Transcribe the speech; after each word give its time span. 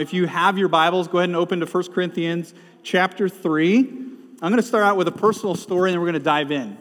If 0.00 0.14
you 0.14 0.26
have 0.26 0.56
your 0.56 0.68
Bibles, 0.68 1.08
go 1.08 1.18
ahead 1.18 1.28
and 1.28 1.36
open 1.36 1.60
to 1.60 1.66
1 1.66 1.92
Corinthians 1.92 2.54
chapter 2.82 3.28
3. 3.28 3.80
I'm 3.80 4.50
going 4.50 4.56
to 4.56 4.62
start 4.62 4.82
out 4.82 4.96
with 4.96 5.08
a 5.08 5.12
personal 5.12 5.54
story 5.54 5.90
and 5.90 5.94
then 5.94 6.00
we're 6.00 6.06
going 6.06 6.14
to 6.14 6.24
dive 6.24 6.50
in. 6.50 6.78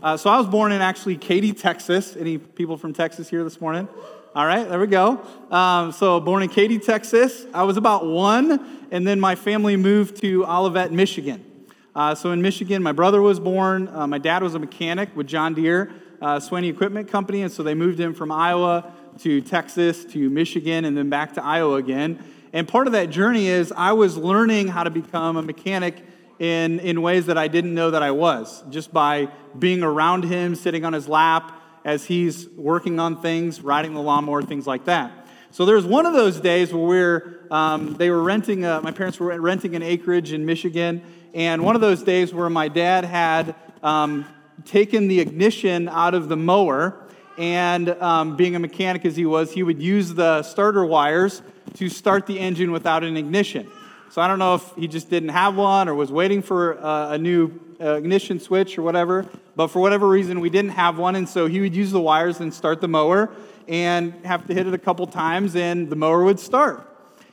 Uh, 0.00 0.16
so 0.16 0.30
I 0.30 0.38
was 0.38 0.46
born 0.46 0.70
in 0.70 0.80
actually 0.80 1.16
Katy, 1.16 1.52
Texas. 1.52 2.14
Any 2.14 2.38
people 2.38 2.76
from 2.76 2.92
Texas 2.92 3.28
here 3.28 3.42
this 3.42 3.60
morning? 3.60 3.88
All 4.36 4.46
right, 4.46 4.68
there 4.68 4.78
we 4.78 4.86
go. 4.86 5.20
Um, 5.50 5.90
so 5.90 6.20
born 6.20 6.44
in 6.44 6.48
Katy, 6.48 6.78
Texas. 6.78 7.44
I 7.52 7.64
was 7.64 7.76
about 7.76 8.06
one, 8.06 8.86
and 8.92 9.04
then 9.04 9.18
my 9.18 9.34
family 9.34 9.76
moved 9.76 10.20
to 10.20 10.46
Olivet, 10.46 10.92
Michigan. 10.92 11.44
Uh, 11.92 12.14
so 12.14 12.30
in 12.30 12.40
Michigan, 12.40 12.84
my 12.84 12.92
brother 12.92 13.20
was 13.20 13.40
born. 13.40 13.88
Uh, 13.88 14.06
my 14.06 14.18
dad 14.18 14.44
was 14.44 14.54
a 14.54 14.60
mechanic 14.60 15.08
with 15.16 15.26
John 15.26 15.54
Deere, 15.54 15.90
uh, 16.22 16.40
Equipment 16.52 17.08
Company, 17.08 17.42
and 17.42 17.50
so 17.50 17.64
they 17.64 17.74
moved 17.74 17.98
him 17.98 18.14
from 18.14 18.30
Iowa 18.30 18.92
to 19.18 19.40
Texas 19.40 20.04
to 20.06 20.30
Michigan 20.30 20.84
and 20.84 20.96
then 20.96 21.10
back 21.10 21.34
to 21.34 21.44
Iowa 21.44 21.76
again. 21.76 22.22
And 22.52 22.66
part 22.66 22.86
of 22.86 22.92
that 22.94 23.10
journey 23.10 23.48
is 23.48 23.72
I 23.72 23.92
was 23.92 24.16
learning 24.16 24.68
how 24.68 24.84
to 24.84 24.90
become 24.90 25.36
a 25.36 25.42
mechanic 25.42 26.02
in, 26.38 26.80
in 26.80 27.02
ways 27.02 27.26
that 27.26 27.36
I 27.36 27.48
didn't 27.48 27.74
know 27.74 27.90
that 27.90 28.02
I 28.02 28.12
was, 28.12 28.62
just 28.70 28.92
by 28.92 29.28
being 29.58 29.82
around 29.82 30.24
him, 30.24 30.54
sitting 30.54 30.84
on 30.84 30.92
his 30.92 31.08
lap 31.08 31.60
as 31.84 32.04
he's 32.04 32.48
working 32.50 33.00
on 33.00 33.20
things, 33.20 33.60
riding 33.60 33.94
the 33.94 34.00
lawnmower, 34.00 34.42
things 34.42 34.66
like 34.66 34.84
that. 34.84 35.26
So 35.50 35.64
there's 35.64 35.84
one 35.84 36.06
of 36.06 36.12
those 36.12 36.40
days 36.40 36.72
where 36.72 36.84
we're, 36.84 37.46
um, 37.50 37.94
they 37.94 38.10
were 38.10 38.22
renting, 38.22 38.64
a, 38.64 38.80
my 38.82 38.92
parents 38.92 39.18
were 39.18 39.40
renting 39.40 39.74
an 39.74 39.82
acreage 39.82 40.32
in 40.32 40.44
Michigan, 40.44 41.02
and 41.34 41.64
one 41.64 41.74
of 41.74 41.80
those 41.80 42.02
days 42.02 42.32
where 42.32 42.50
my 42.50 42.68
dad 42.68 43.04
had 43.04 43.54
um, 43.82 44.26
taken 44.64 45.08
the 45.08 45.20
ignition 45.20 45.88
out 45.88 46.14
of 46.14 46.28
the 46.28 46.36
mower 46.36 47.07
and 47.38 47.88
um, 47.88 48.36
being 48.36 48.56
a 48.56 48.58
mechanic 48.58 49.04
as 49.06 49.16
he 49.16 49.24
was, 49.24 49.52
he 49.52 49.62
would 49.62 49.80
use 49.80 50.12
the 50.12 50.42
starter 50.42 50.84
wires 50.84 51.40
to 51.74 51.88
start 51.88 52.26
the 52.26 52.38
engine 52.38 52.72
without 52.72 53.04
an 53.04 53.16
ignition. 53.16 53.70
So 54.10 54.20
I 54.20 54.26
don't 54.26 54.38
know 54.38 54.56
if 54.56 54.74
he 54.74 54.88
just 54.88 55.08
didn't 55.08 55.28
have 55.28 55.54
one 55.54 55.88
or 55.88 55.94
was 55.94 56.10
waiting 56.10 56.42
for 56.42 56.82
uh, 56.82 57.12
a 57.12 57.18
new 57.18 57.52
uh, 57.80 57.94
ignition 57.94 58.40
switch 58.40 58.76
or 58.76 58.82
whatever, 58.82 59.26
but 59.54 59.68
for 59.68 59.80
whatever 59.80 60.08
reason, 60.08 60.40
we 60.40 60.50
didn't 60.50 60.72
have 60.72 60.98
one, 60.98 61.14
and 61.14 61.28
so 61.28 61.46
he 61.46 61.60
would 61.60 61.76
use 61.76 61.92
the 61.92 62.00
wires 62.00 62.40
and 62.40 62.52
start 62.52 62.80
the 62.80 62.88
mower 62.88 63.30
and 63.68 64.14
have 64.24 64.46
to 64.46 64.54
hit 64.54 64.66
it 64.66 64.74
a 64.74 64.78
couple 64.78 65.06
times, 65.06 65.54
and 65.54 65.90
the 65.90 65.96
mower 65.96 66.24
would 66.24 66.40
start. 66.40 66.84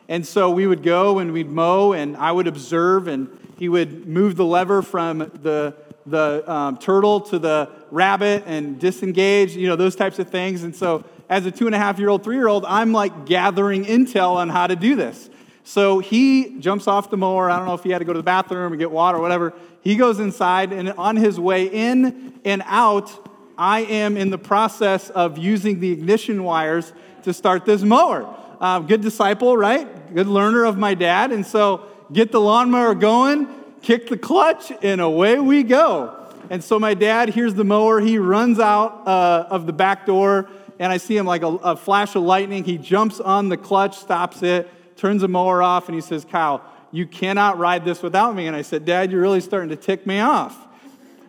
And 0.07 0.27
so 0.27 0.51
we 0.51 0.67
would 0.67 0.83
go 0.83 1.17
and 1.17 1.33
we'd 1.33 1.49
mow, 1.49 1.93
and 1.93 2.15
I 2.17 2.31
would 2.31 2.45
observe, 2.45 3.07
and 3.07 3.29
he 3.57 3.69
would 3.69 4.05
move 4.05 4.35
the 4.35 4.45
lever 4.45 4.81
from 4.81 5.19
the 5.19 5.75
the 6.05 6.43
um, 6.51 6.77
turtle 6.77 7.21
to 7.21 7.39
the 7.39 7.69
rabbit 7.91 8.43
and 8.45 8.79
disengage, 8.79 9.55
you 9.55 9.67
know, 9.67 9.75
those 9.75 9.95
types 9.95 10.19
of 10.19 10.29
things. 10.29 10.63
And 10.63 10.75
so, 10.75 11.03
as 11.27 11.45
a 11.45 11.51
two 11.51 11.65
and 11.65 11.73
a 11.73 11.79
half 11.79 11.97
year 11.97 12.09
old, 12.09 12.23
three 12.23 12.35
year 12.35 12.47
old, 12.47 12.65
I'm 12.65 12.91
like 12.91 13.25
gathering 13.25 13.85
intel 13.85 14.35
on 14.35 14.49
how 14.49 14.67
to 14.67 14.75
do 14.75 14.95
this. 14.95 15.29
So 15.63 15.97
he 15.97 16.59
jumps 16.59 16.87
off 16.87 17.09
the 17.09 17.17
mower. 17.17 17.49
I 17.49 17.57
don't 17.57 17.65
know 17.65 17.73
if 17.73 17.83
he 17.83 17.89
had 17.89 17.97
to 17.97 18.05
go 18.05 18.13
to 18.13 18.19
the 18.19 18.23
bathroom 18.23 18.71
or 18.71 18.75
get 18.75 18.91
water 18.91 19.17
or 19.17 19.21
whatever. 19.21 19.53
He 19.81 19.95
goes 19.95 20.19
inside, 20.19 20.71
and 20.71 20.91
on 20.91 21.15
his 21.15 21.39
way 21.39 21.65
in 21.65 22.39
and 22.45 22.61
out, 22.65 23.27
I 23.57 23.81
am 23.81 24.15
in 24.15 24.29
the 24.29 24.37
process 24.37 25.09
of 25.09 25.39
using 25.39 25.79
the 25.79 25.91
ignition 25.91 26.43
wires 26.43 26.93
to 27.23 27.33
start 27.33 27.65
this 27.65 27.81
mower. 27.81 28.31
Uh, 28.61 28.79
good 28.79 29.01
disciple, 29.01 29.57
right? 29.57 30.13
Good 30.13 30.27
learner 30.27 30.65
of 30.65 30.77
my 30.77 30.93
dad. 30.93 31.31
And 31.31 31.43
so, 31.43 31.87
get 32.13 32.31
the 32.31 32.39
lawnmower 32.39 32.93
going 32.93 33.47
kick 33.85 34.09
the 34.09 34.17
clutch, 34.17 34.71
and 34.81 34.99
away 34.99 35.39
we 35.39 35.61
go. 35.61 36.27
And 36.49 36.63
so 36.63 36.79
my 36.79 36.95
dad 36.95 37.29
hears 37.29 37.53
the 37.53 37.63
mower. 37.63 37.99
He 37.99 38.17
runs 38.17 38.59
out 38.59 39.07
uh, 39.07 39.45
of 39.49 39.67
the 39.67 39.73
back 39.73 40.07
door, 40.07 40.49
and 40.79 40.91
I 40.91 40.97
see 40.97 41.15
him 41.15 41.27
like 41.27 41.43
a, 41.43 41.47
a, 41.47 41.75
flash 41.75 42.15
of 42.15 42.23
lightning. 42.23 42.63
He 42.63 42.79
jumps 42.79 43.19
on 43.19 43.49
the 43.49 43.57
clutch, 43.57 43.97
stops 43.97 44.41
it, 44.41 44.69
turns 44.97 45.21
the 45.21 45.27
mower 45.27 45.61
off, 45.61 45.87
and 45.87 45.93
he 45.95 46.01
says, 46.01 46.25
Kyle, 46.25 46.63
you 46.91 47.05
cannot 47.05 47.59
ride 47.59 47.85
this 47.85 48.01
without 48.01 48.35
me. 48.35 48.47
And 48.47 48.55
I 48.55 48.63
said, 48.63 48.85
Dad, 48.85 49.11
you're 49.11 49.21
really 49.21 49.41
starting 49.41 49.69
to 49.69 49.75
tick 49.75 50.07
me 50.07 50.19
off. 50.19 50.57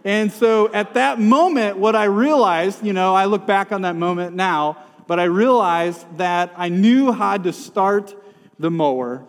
And 0.03 0.33
so 0.33 0.73
at 0.73 0.95
that 0.95 1.21
moment, 1.21 1.77
what 1.77 1.95
I 1.95 2.05
realized, 2.05 2.83
you 2.85 2.95
know, 2.95 3.15
I 3.15 3.27
look 3.27 3.47
back 3.47 3.71
on 3.71 3.83
that 3.83 3.97
moment 3.97 4.35
now, 4.35 4.79
but 5.07 5.21
I 5.21 5.25
realized 5.25 6.07
that 6.17 6.55
I 6.57 6.71
knew 6.71 7.13
how 7.13 7.37
to 7.37 7.53
start 7.53 8.15
the 8.59 8.71
mower. 8.71 9.25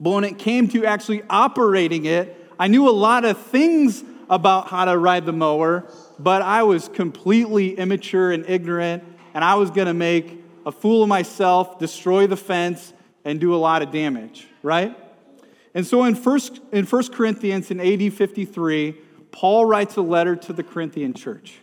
But 0.00 0.10
when 0.10 0.24
it 0.24 0.38
came 0.38 0.66
to 0.68 0.84
actually 0.86 1.22
operating 1.28 2.06
it, 2.06 2.38
I 2.60 2.68
knew 2.68 2.90
a 2.90 2.92
lot 2.92 3.24
of 3.24 3.38
things 3.38 4.04
about 4.28 4.68
how 4.68 4.84
to 4.84 4.98
ride 4.98 5.24
the 5.24 5.32
mower, 5.32 5.90
but 6.18 6.42
I 6.42 6.62
was 6.62 6.90
completely 6.90 7.74
immature 7.74 8.32
and 8.32 8.44
ignorant, 8.46 9.02
and 9.32 9.42
I 9.42 9.54
was 9.54 9.70
going 9.70 9.86
to 9.86 9.94
make 9.94 10.44
a 10.66 10.70
fool 10.70 11.02
of 11.02 11.08
myself, 11.08 11.78
destroy 11.78 12.26
the 12.26 12.36
fence, 12.36 12.92
and 13.24 13.40
do 13.40 13.54
a 13.54 13.56
lot 13.56 13.80
of 13.80 13.90
damage, 13.90 14.46
right? 14.62 14.94
And 15.72 15.86
so 15.86 16.04
in 16.04 16.14
1, 16.14 16.40
in 16.72 16.84
First 16.84 17.14
Corinthians 17.14 17.70
in 17.70 17.80
AD 17.80 18.12
53, 18.12 18.94
Paul 19.32 19.64
writes 19.64 19.96
a 19.96 20.02
letter 20.02 20.36
to 20.36 20.52
the 20.52 20.62
Corinthian 20.62 21.14
church. 21.14 21.60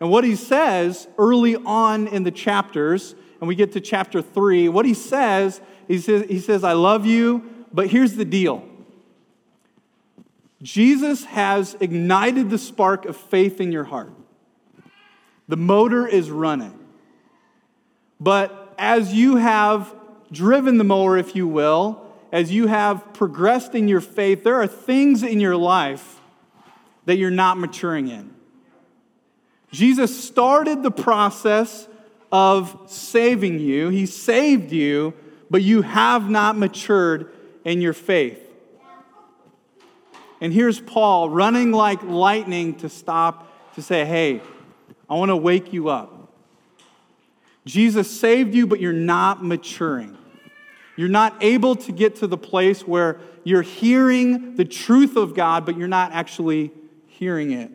And 0.00 0.10
what 0.10 0.24
he 0.24 0.36
says 0.36 1.06
early 1.18 1.54
on 1.54 2.06
in 2.06 2.22
the 2.22 2.30
chapters, 2.30 3.14
and 3.40 3.48
we 3.48 3.54
get 3.54 3.72
to 3.72 3.80
chapter 3.82 4.22
3, 4.22 4.70
what 4.70 4.86
he 4.86 4.94
says, 4.94 5.60
he 5.86 5.98
says, 5.98 6.24
he 6.30 6.40
says 6.40 6.64
I 6.64 6.72
love 6.72 7.04
you, 7.04 7.66
but 7.74 7.88
here's 7.88 8.14
the 8.14 8.24
deal. 8.24 8.67
Jesus 10.62 11.24
has 11.24 11.76
ignited 11.80 12.50
the 12.50 12.58
spark 12.58 13.04
of 13.04 13.16
faith 13.16 13.60
in 13.60 13.70
your 13.70 13.84
heart. 13.84 14.12
The 15.46 15.56
motor 15.56 16.06
is 16.06 16.30
running. 16.30 16.78
But 18.20 18.74
as 18.78 19.14
you 19.14 19.36
have 19.36 19.94
driven 20.32 20.78
the 20.78 20.84
mower, 20.84 21.16
if 21.16 21.36
you 21.36 21.46
will, 21.46 22.04
as 22.32 22.52
you 22.52 22.66
have 22.66 23.12
progressed 23.14 23.74
in 23.74 23.88
your 23.88 24.00
faith, 24.00 24.44
there 24.44 24.56
are 24.56 24.66
things 24.66 25.22
in 25.22 25.40
your 25.40 25.56
life 25.56 26.20
that 27.06 27.16
you're 27.16 27.30
not 27.30 27.56
maturing 27.56 28.08
in. 28.08 28.34
Jesus 29.70 30.22
started 30.24 30.82
the 30.82 30.90
process 30.90 31.88
of 32.30 32.78
saving 32.86 33.58
you, 33.60 33.88
He 33.88 34.04
saved 34.06 34.72
you, 34.72 35.14
but 35.50 35.62
you 35.62 35.82
have 35.82 36.28
not 36.28 36.56
matured 36.56 37.32
in 37.64 37.80
your 37.80 37.94
faith. 37.94 38.47
And 40.40 40.52
here's 40.52 40.80
Paul 40.80 41.30
running 41.30 41.72
like 41.72 42.02
lightning 42.02 42.74
to 42.76 42.88
stop 42.88 43.74
to 43.74 43.82
say, 43.82 44.04
Hey, 44.04 44.40
I 45.08 45.14
want 45.14 45.30
to 45.30 45.36
wake 45.36 45.72
you 45.72 45.88
up. 45.88 46.32
Jesus 47.64 48.10
saved 48.10 48.54
you, 48.54 48.66
but 48.66 48.80
you're 48.80 48.92
not 48.92 49.44
maturing. 49.44 50.16
You're 50.96 51.08
not 51.08 51.36
able 51.42 51.76
to 51.76 51.92
get 51.92 52.16
to 52.16 52.26
the 52.26 52.38
place 52.38 52.86
where 52.86 53.20
you're 53.44 53.62
hearing 53.62 54.56
the 54.56 54.64
truth 54.64 55.16
of 55.16 55.34
God, 55.34 55.64
but 55.64 55.76
you're 55.76 55.86
not 55.86 56.12
actually 56.12 56.72
hearing 57.06 57.52
it. 57.52 57.70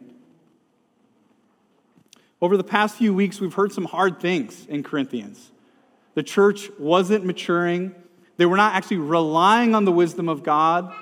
Over 2.41 2.57
the 2.57 2.63
past 2.63 2.97
few 2.97 3.13
weeks, 3.13 3.39
we've 3.39 3.53
heard 3.53 3.71
some 3.71 3.85
hard 3.85 4.19
things 4.19 4.65
in 4.67 4.83
Corinthians. 4.83 5.51
The 6.15 6.23
church 6.23 6.69
wasn't 6.77 7.23
maturing, 7.23 7.95
they 8.37 8.45
were 8.45 8.57
not 8.57 8.75
actually 8.75 8.97
relying 8.97 9.73
on 9.73 9.85
the 9.85 9.91
wisdom 9.91 10.27
of 10.27 10.43
God, 10.43 10.93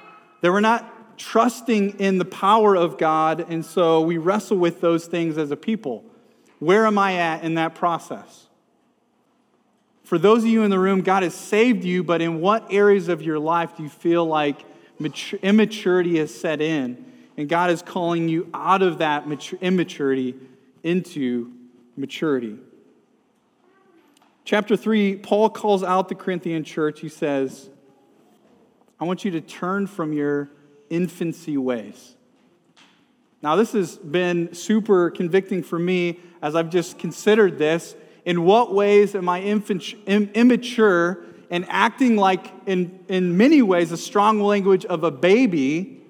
they 0.42 0.50
were 0.50 0.62
not 0.62 1.01
trusting 1.22 2.00
in 2.00 2.18
the 2.18 2.26
power 2.26 2.76
of 2.76 2.98
God, 2.98 3.46
and 3.48 3.64
so 3.64 4.02
we 4.02 4.18
wrestle 4.18 4.58
with 4.58 4.82
those 4.82 5.06
things 5.06 5.38
as 5.38 5.52
a 5.52 5.56
people. 5.56 6.04
Where 6.60 6.88
am 6.88 6.98
I 6.98 7.16
at 7.18 7.44
in 7.44 7.54
that 7.56 7.76
process? 7.76 8.48
For 10.04 10.18
those 10.18 10.44
of 10.44 10.50
you 10.50 10.64
in 10.64 10.72
the 10.72 10.80
room, 10.80 11.02
God 11.02 11.24
has 11.24 11.36
saved 11.36 11.84
you, 11.86 12.04
but 12.04 12.22
in 12.22 12.42
what 12.42 12.74
areas 12.74 13.08
of 13.08 13.22
your 13.22 13.40
life 13.40 13.78
do 13.78 13.84
you 13.84 13.90
feel 13.90 14.26
like 14.26 14.66
immaturity 15.42 16.18
has 16.18 16.34
set 16.34 16.60
in? 16.60 17.06
And 17.38 17.48
God 17.48 17.70
is 17.70 17.82
calling 17.82 18.28
you 18.28 18.50
out 18.54 18.82
of 18.82 18.98
that 18.98 19.26
immaturity 19.62 20.36
into 20.84 21.54
maturity. 21.96 22.58
Chapter 24.44 24.76
3, 24.76 25.18
Paul 25.18 25.50
calls 25.50 25.84
out 25.84 26.10
the 26.10 26.16
Corinthian 26.16 26.64
church. 26.64 27.00
He 27.00 27.10
says, 27.10 27.70
I 29.00 29.06
want 29.06 29.24
you 29.24 29.32
to 29.32 29.42
turn 29.42 29.88
from 29.88 30.14
your 30.14 30.50
infancy 30.92 31.58
ways. 31.58 32.16
Now, 33.42 33.56
this 33.56 33.72
has 33.72 33.98
been 33.98 34.54
super 34.54 35.10
convicting 35.10 35.64
for 35.64 35.80
me 35.80 36.20
as 36.44 36.56
I've 36.56 36.70
just 36.70 37.00
considered 37.00 37.58
this. 37.58 37.96
In 38.24 38.44
what 38.44 38.72
ways 38.72 39.16
am 39.16 39.28
I 39.28 39.42
infant, 39.42 39.96
immature 40.06 41.24
and 41.50 41.66
acting 41.68 42.18
like, 42.18 42.54
in, 42.68 43.04
in 43.08 43.36
many 43.36 43.64
ways, 43.64 43.92
a 43.92 43.98
strong 43.98 44.40
language 44.42 44.86
of 44.86 45.04
a 45.04 45.10
baby? 45.10 46.04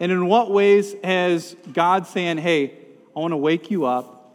And 0.00 0.10
in 0.10 0.26
what 0.26 0.50
ways 0.50 0.96
has 1.04 1.54
God 1.72 2.06
saying, 2.08 2.38
hey, 2.38 2.74
I 3.14 3.20
want 3.20 3.32
to 3.32 3.36
wake 3.36 3.70
you 3.70 3.84
up, 3.84 4.34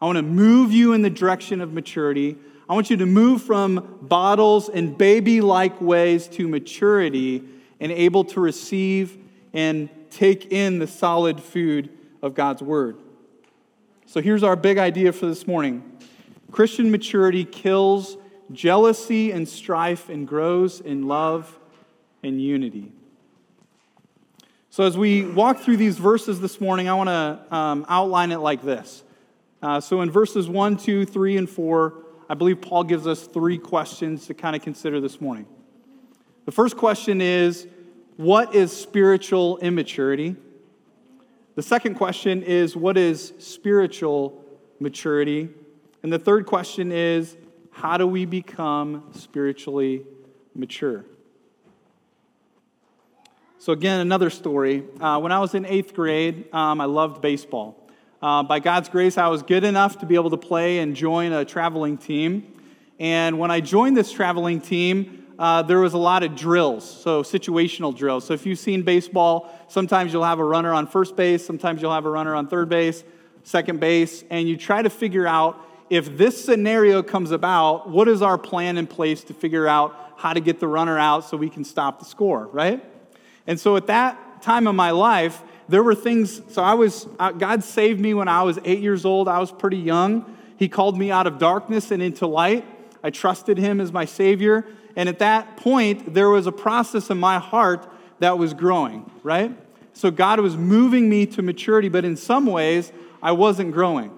I 0.00 0.06
want 0.06 0.16
to 0.16 0.22
move 0.22 0.72
you 0.72 0.94
in 0.94 1.02
the 1.02 1.10
direction 1.10 1.60
of 1.60 1.72
maturity, 1.72 2.36
I 2.68 2.74
want 2.74 2.90
you 2.90 2.96
to 2.96 3.06
move 3.06 3.42
from 3.42 3.98
bottles 4.02 4.68
and 4.68 4.98
baby 4.98 5.40
like 5.40 5.80
ways 5.80 6.26
to 6.28 6.48
maturity 6.48 7.44
and 7.82 7.90
able 7.90 8.24
to 8.24 8.40
receive 8.40 9.18
and 9.52 9.90
take 10.10 10.52
in 10.52 10.78
the 10.78 10.86
solid 10.86 11.42
food 11.42 11.90
of 12.22 12.32
God's 12.32 12.62
Word. 12.62 12.96
So 14.06 14.22
here's 14.22 14.44
our 14.44 14.56
big 14.56 14.78
idea 14.78 15.12
for 15.12 15.26
this 15.26 15.46
morning 15.46 15.98
Christian 16.52 16.90
maturity 16.90 17.44
kills 17.44 18.16
jealousy 18.52 19.32
and 19.32 19.48
strife 19.48 20.08
and 20.08 20.28
grows 20.28 20.80
in 20.80 21.08
love 21.08 21.58
and 22.22 22.40
unity. 22.40 22.92
So, 24.70 24.84
as 24.84 24.96
we 24.96 25.26
walk 25.26 25.60
through 25.60 25.76
these 25.76 25.98
verses 25.98 26.40
this 26.40 26.60
morning, 26.60 26.88
I 26.88 26.94
want 26.94 27.08
to 27.08 27.54
um, 27.54 27.84
outline 27.88 28.32
it 28.32 28.38
like 28.38 28.62
this. 28.62 29.02
Uh, 29.60 29.80
so, 29.80 30.02
in 30.02 30.10
verses 30.10 30.48
1, 30.48 30.76
2, 30.76 31.04
3, 31.04 31.36
and 31.36 31.50
4, 31.50 31.94
I 32.30 32.34
believe 32.34 32.62
Paul 32.62 32.84
gives 32.84 33.06
us 33.06 33.26
three 33.26 33.58
questions 33.58 34.26
to 34.28 34.34
kind 34.34 34.54
of 34.54 34.62
consider 34.62 35.00
this 35.00 35.20
morning. 35.20 35.46
The 36.44 36.52
first 36.52 36.76
question 36.76 37.20
is 37.20 37.66
What 38.16 38.54
is 38.54 38.76
spiritual 38.76 39.58
immaturity? 39.58 40.36
The 41.54 41.62
second 41.62 41.94
question 41.94 42.42
is 42.42 42.76
What 42.76 42.98
is 42.98 43.32
spiritual 43.38 44.44
maturity? 44.80 45.48
And 46.02 46.12
the 46.12 46.18
third 46.18 46.44
question 46.46 46.92
is 46.92 47.36
How 47.70 47.96
do 47.96 48.06
we 48.06 48.26
become 48.26 49.08
spiritually 49.12 50.04
mature? 50.54 51.04
So, 53.58 53.72
again, 53.72 54.00
another 54.00 54.28
story. 54.28 54.84
Uh, 55.00 55.20
when 55.20 55.32
I 55.32 55.38
was 55.38 55.54
in 55.54 55.64
eighth 55.64 55.94
grade, 55.94 56.52
um, 56.52 56.80
I 56.80 56.84
loved 56.84 57.22
baseball. 57.22 57.78
Uh, 58.20 58.42
by 58.42 58.58
God's 58.58 58.88
grace, 58.88 59.16
I 59.16 59.28
was 59.28 59.42
good 59.42 59.64
enough 59.64 59.98
to 60.00 60.06
be 60.06 60.16
able 60.16 60.30
to 60.30 60.36
play 60.36 60.80
and 60.80 60.94
join 60.94 61.32
a 61.32 61.44
traveling 61.44 61.96
team. 61.96 62.52
And 62.98 63.38
when 63.38 63.50
I 63.50 63.60
joined 63.60 63.96
this 63.96 64.12
traveling 64.12 64.60
team, 64.60 65.21
uh, 65.42 65.60
there 65.60 65.80
was 65.80 65.92
a 65.92 65.98
lot 65.98 66.22
of 66.22 66.36
drills, 66.36 66.88
so 66.88 67.24
situational 67.24 67.92
drills. 67.92 68.24
So 68.24 68.32
if 68.32 68.46
you've 68.46 68.60
seen 68.60 68.82
baseball, 68.82 69.52
sometimes 69.66 70.12
you'll 70.12 70.22
have 70.22 70.38
a 70.38 70.44
runner 70.44 70.72
on 70.72 70.86
first 70.86 71.16
base, 71.16 71.44
sometimes 71.44 71.82
you'll 71.82 71.92
have 71.92 72.06
a 72.06 72.10
runner 72.10 72.36
on 72.36 72.46
third 72.46 72.68
base, 72.68 73.02
second 73.42 73.80
base, 73.80 74.22
and 74.30 74.48
you 74.48 74.56
try 74.56 74.82
to 74.82 74.88
figure 74.88 75.26
out 75.26 75.58
if 75.90 76.16
this 76.16 76.44
scenario 76.44 77.02
comes 77.02 77.32
about, 77.32 77.90
what 77.90 78.06
is 78.06 78.22
our 78.22 78.38
plan 78.38 78.78
in 78.78 78.86
place 78.86 79.24
to 79.24 79.34
figure 79.34 79.66
out 79.66 80.14
how 80.16 80.32
to 80.32 80.38
get 80.38 80.60
the 80.60 80.68
runner 80.68 80.96
out 80.96 81.24
so 81.24 81.36
we 81.36 81.50
can 81.50 81.64
stop 81.64 81.98
the 81.98 82.04
score, 82.04 82.46
right? 82.52 82.80
And 83.48 83.58
so 83.58 83.74
at 83.74 83.88
that 83.88 84.42
time 84.42 84.68
of 84.68 84.76
my 84.76 84.92
life, 84.92 85.42
there 85.68 85.82
were 85.82 85.96
things, 85.96 86.40
so 86.50 86.62
I 86.62 86.74
was, 86.74 87.08
uh, 87.18 87.32
God 87.32 87.64
saved 87.64 87.98
me 87.98 88.14
when 88.14 88.28
I 88.28 88.44
was 88.44 88.60
eight 88.64 88.78
years 88.78 89.04
old. 89.04 89.26
I 89.26 89.40
was 89.40 89.50
pretty 89.50 89.78
young. 89.78 90.36
He 90.56 90.68
called 90.68 90.96
me 90.96 91.10
out 91.10 91.26
of 91.26 91.38
darkness 91.38 91.90
and 91.90 92.00
into 92.00 92.28
light. 92.28 92.64
I 93.02 93.10
trusted 93.10 93.58
Him 93.58 93.80
as 93.80 93.90
my 93.90 94.04
Savior. 94.04 94.64
And 94.96 95.08
at 95.08 95.18
that 95.20 95.56
point, 95.56 96.14
there 96.14 96.28
was 96.28 96.46
a 96.46 96.52
process 96.52 97.10
in 97.10 97.18
my 97.18 97.38
heart 97.38 97.90
that 98.18 98.38
was 98.38 98.54
growing, 98.54 99.10
right? 99.22 99.56
So 99.94 100.10
God 100.10 100.40
was 100.40 100.56
moving 100.56 101.08
me 101.08 101.26
to 101.26 101.42
maturity, 101.42 101.88
but 101.88 102.04
in 102.04 102.16
some 102.16 102.46
ways, 102.46 102.92
I 103.22 103.32
wasn't 103.32 103.72
growing. 103.72 104.10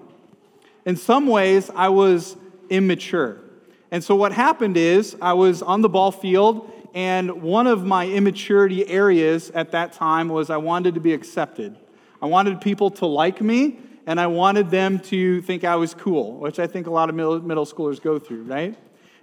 In 0.85 0.95
some 0.95 1.27
ways, 1.27 1.69
I 1.75 1.89
was 1.89 2.35
immature. 2.69 3.39
And 3.91 4.03
so 4.03 4.15
what 4.15 4.31
happened 4.31 4.77
is, 4.77 5.15
I 5.21 5.33
was 5.33 5.61
on 5.61 5.81
the 5.81 5.89
ball 5.89 6.11
field 6.11 6.71
and 6.95 7.41
one 7.43 7.67
of 7.67 7.85
my 7.85 8.07
immaturity 8.07 8.87
areas 8.87 9.51
at 9.51 9.71
that 9.71 9.91
time 9.91 10.29
was 10.29 10.49
I 10.49 10.57
wanted 10.57 10.93
to 10.93 11.01
be 11.01 11.13
accepted. 11.13 11.75
I 12.21 12.25
wanted 12.27 12.61
people 12.61 12.89
to 12.91 13.05
like 13.05 13.41
me, 13.41 13.79
and 14.07 14.17
I 14.17 14.27
wanted 14.27 14.71
them 14.71 14.99
to 14.99 15.41
think 15.41 15.65
I 15.65 15.75
was 15.75 15.93
cool, 15.93 16.37
which 16.37 16.57
I 16.57 16.67
think 16.67 16.87
a 16.87 16.91
lot 16.91 17.09
of 17.09 17.15
middle 17.15 17.65
schoolers 17.65 18.01
go 18.01 18.17
through, 18.17 18.43
right? 18.43 18.77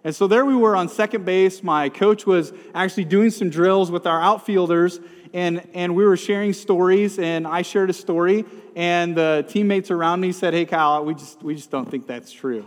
And 0.04 0.14
so 0.14 0.26
there 0.26 0.44
we 0.44 0.56
were 0.56 0.75
on 0.75 0.88
second 0.88 1.25
base. 1.25 1.62
My 1.62 1.88
coach 1.88 2.26
was 2.26 2.52
actually 2.75 3.04
doing 3.04 3.31
some 3.31 3.50
drills 3.50 3.90
with 3.90 4.06
our 4.06 4.20
outfielders, 4.20 4.99
and, 5.32 5.66
and 5.75 5.94
we 5.94 6.04
were 6.04 6.16
sharing 6.16 6.52
stories, 6.52 7.19
and 7.19 7.46
I 7.46 7.62
shared 7.62 7.88
a 7.88 7.93
story, 7.93 8.44
and 8.75 9.16
the 9.16 9.44
teammates 9.49 9.90
around 9.90 10.20
me 10.20 10.32
said, 10.32 10.54
Hey, 10.54 10.64
Kyle, 10.64 11.04
we 11.04 11.14
just, 11.14 11.43
we 11.43 11.54
just 11.54 11.70
don't 11.70 11.88
think 11.88 12.06
that's 12.06 12.32
true. 12.32 12.66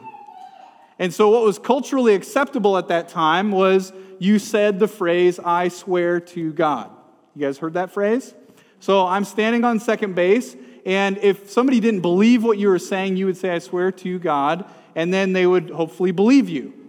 And 0.98 1.14
so, 1.14 1.30
what 1.30 1.44
was 1.44 1.60
culturally 1.60 2.16
acceptable 2.16 2.78
at 2.78 2.88
that 2.88 3.10
time 3.10 3.52
was 3.52 3.92
you 4.18 4.40
said 4.40 4.80
the 4.80 4.88
phrase, 4.88 5.40
I 5.44 5.68
swear 5.68 6.22
to 6.22 6.54
God. 6.54 6.90
You 7.36 7.46
guys 7.46 7.58
heard 7.58 7.74
that 7.74 7.92
phrase? 7.92 8.34
So 8.80 9.06
I'm 9.06 9.26
standing 9.26 9.66
on 9.66 9.80
second 9.80 10.16
base, 10.16 10.56
and 10.86 11.18
if 11.18 11.50
somebody 11.50 11.82
didn't 11.82 12.02
believe 12.02 12.44
what 12.44 12.58
you 12.58 12.70
were 12.70 12.80
saying, 12.80 13.18
you 13.18 13.26
would 13.26 13.36
say, 13.36 13.50
I 13.50 13.60
swear 13.60 13.92
to 13.92 14.20
God, 14.20 14.66
and 14.96 15.14
then 15.14 15.34
they 15.34 15.46
would 15.46 15.70
hopefully 15.70 16.12
believe 16.12 16.48
you. 16.48 16.85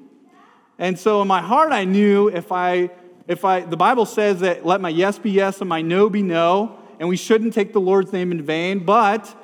And 0.78 0.98
so 0.98 1.22
in 1.22 1.28
my 1.28 1.40
heart, 1.40 1.72
I 1.72 1.84
knew 1.84 2.28
if 2.28 2.52
I, 2.52 2.90
if 3.26 3.44
I, 3.44 3.60
the 3.60 3.76
Bible 3.76 4.06
says 4.06 4.40
that 4.40 4.66
let 4.66 4.80
my 4.80 4.90
yes 4.90 5.18
be 5.18 5.30
yes 5.30 5.60
and 5.60 5.68
my 5.68 5.82
no 5.82 6.10
be 6.10 6.22
no, 6.22 6.78
and 7.00 7.08
we 7.08 7.16
shouldn't 7.16 7.54
take 7.54 7.72
the 7.72 7.80
Lord's 7.80 8.12
name 8.12 8.32
in 8.32 8.42
vain, 8.42 8.84
but 8.84 9.34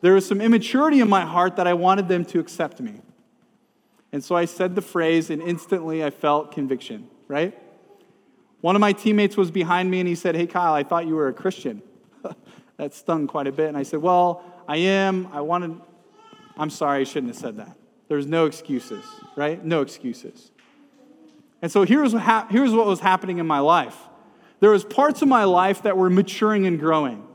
there 0.00 0.14
was 0.14 0.26
some 0.26 0.40
immaturity 0.40 1.00
in 1.00 1.08
my 1.08 1.24
heart 1.24 1.56
that 1.56 1.66
I 1.66 1.74
wanted 1.74 2.08
them 2.08 2.24
to 2.26 2.40
accept 2.40 2.80
me. 2.80 3.00
And 4.12 4.24
so 4.24 4.34
I 4.34 4.44
said 4.44 4.74
the 4.74 4.82
phrase, 4.82 5.30
and 5.30 5.40
instantly 5.40 6.02
I 6.04 6.10
felt 6.10 6.52
conviction 6.52 7.08
right? 7.30 7.56
One 8.60 8.74
of 8.74 8.80
my 8.80 8.92
teammates 8.92 9.36
was 9.36 9.52
behind 9.52 9.88
me 9.88 10.00
and 10.00 10.08
he 10.08 10.16
said, 10.16 10.34
Hey, 10.34 10.48
Kyle, 10.48 10.74
I 10.74 10.82
thought 10.82 11.06
you 11.06 11.14
were 11.14 11.28
a 11.28 11.32
Christian. 11.32 11.80
that 12.76 12.92
stung 12.92 13.28
quite 13.28 13.46
a 13.46 13.52
bit. 13.52 13.68
And 13.68 13.76
I 13.76 13.84
said, 13.84 14.02
Well, 14.02 14.42
I 14.66 14.78
am. 14.78 15.28
I 15.32 15.40
wanted, 15.40 15.80
I'm 16.58 16.70
sorry, 16.70 17.02
I 17.02 17.04
shouldn't 17.04 17.32
have 17.32 17.40
said 17.40 17.56
that. 17.58 17.76
There's 18.08 18.26
no 18.26 18.46
excuses, 18.46 19.04
right? 19.36 19.64
No 19.64 19.80
excuses. 19.80 20.49
And 21.62 21.70
so 21.70 21.84
here's 21.84 22.14
what, 22.14 22.22
ha- 22.22 22.46
here's 22.50 22.72
what 22.72 22.86
was 22.86 23.00
happening 23.00 23.38
in 23.38 23.46
my 23.46 23.58
life. 23.60 23.96
There 24.60 24.70
was 24.70 24.84
parts 24.84 25.22
of 25.22 25.28
my 25.28 25.44
life 25.44 25.82
that 25.82 25.96
were 25.96 26.10
maturing 26.10 26.66
and 26.66 26.78
growing. 26.78 27.26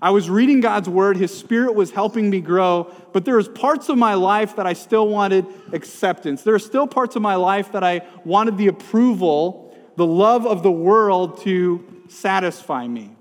I 0.00 0.10
was 0.10 0.28
reading 0.28 0.60
God's 0.60 0.88
word, 0.88 1.16
his 1.16 1.36
spirit 1.36 1.74
was 1.74 1.90
helping 1.90 2.28
me 2.28 2.40
grow, 2.40 2.92
but 3.12 3.24
there 3.24 3.36
was 3.36 3.48
parts 3.48 3.88
of 3.88 3.96
my 3.96 4.14
life 4.14 4.56
that 4.56 4.66
I 4.66 4.74
still 4.74 5.08
wanted 5.08 5.46
acceptance. 5.72 6.42
There 6.42 6.54
are 6.54 6.60
still 6.60 6.86
parts 6.86 7.16
of 7.16 7.22
my 7.22 7.34
life 7.36 7.72
that 7.72 7.82
I 7.82 8.02
wanted 8.24 8.58
the 8.58 8.68
approval, 8.68 9.74
the 9.96 10.06
love 10.06 10.46
of 10.46 10.62
the 10.62 10.70
world 10.70 11.40
to 11.42 11.84
satisfy 12.08 12.86
me. 12.86 13.16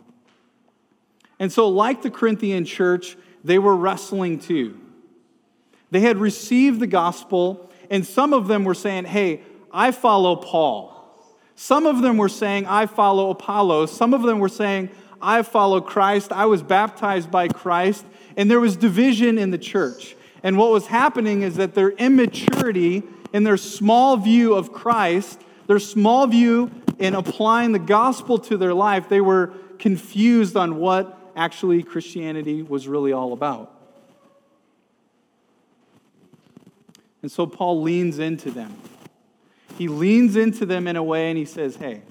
And 1.39 1.51
so 1.51 1.69
like 1.69 2.01
the 2.01 2.11
Corinthian 2.11 2.65
church, 2.65 3.17
they 3.43 3.57
were 3.57 3.75
wrestling 3.75 4.39
too. 4.39 4.79
They 5.91 6.01
had 6.01 6.17
received 6.17 6.81
the 6.81 6.87
gospel, 6.87 7.71
and 7.89 8.05
some 8.05 8.33
of 8.33 8.47
them 8.47 8.63
were 8.65 8.73
saying, 8.73 9.05
"Hey, 9.05 9.41
I 9.75 9.91
follow 9.91 10.35
Paul." 10.37 10.91
Some 11.55 11.85
of 11.85 12.01
them 12.01 12.17
were 12.17 12.29
saying, 12.29 12.65
"I 12.65 12.85
follow 12.85 13.29
Apollos." 13.29 13.91
Some 13.91 14.13
of 14.13 14.23
them 14.23 14.39
were 14.39 14.49
saying, 14.49 14.89
I 15.21 15.41
follow 15.41 15.81
Christ. 15.81 16.31
I 16.31 16.45
was 16.45 16.61
baptized 16.61 17.31
by 17.31 17.47
Christ. 17.47 18.05
And 18.37 18.51
there 18.51 18.59
was 18.59 18.75
division 18.75 19.37
in 19.37 19.51
the 19.51 19.57
church. 19.57 20.15
And 20.43 20.57
what 20.57 20.71
was 20.71 20.87
happening 20.87 21.41
is 21.41 21.55
that 21.55 21.73
their 21.73 21.91
immaturity 21.91 23.03
and 23.33 23.45
their 23.45 23.57
small 23.57 24.17
view 24.17 24.53
of 24.53 24.71
Christ, 24.71 25.41
their 25.67 25.79
small 25.79 26.27
view 26.27 26.69
in 26.99 27.15
applying 27.15 27.71
the 27.71 27.79
gospel 27.79 28.37
to 28.39 28.57
their 28.57 28.73
life, 28.73 29.09
they 29.09 29.21
were 29.21 29.53
confused 29.79 30.55
on 30.55 30.77
what 30.77 31.17
actually 31.35 31.81
Christianity 31.81 32.61
was 32.61 32.87
really 32.87 33.11
all 33.11 33.33
about. 33.33 33.71
And 37.21 37.31
so 37.31 37.47
Paul 37.47 37.81
leans 37.81 38.19
into 38.19 38.51
them. 38.51 38.73
He 39.77 39.87
leans 39.87 40.35
into 40.35 40.65
them 40.65 40.87
in 40.87 40.95
a 40.95 41.03
way 41.03 41.29
and 41.29 41.37
he 41.37 41.45
says, 41.45 41.75
Hey, 41.75 42.01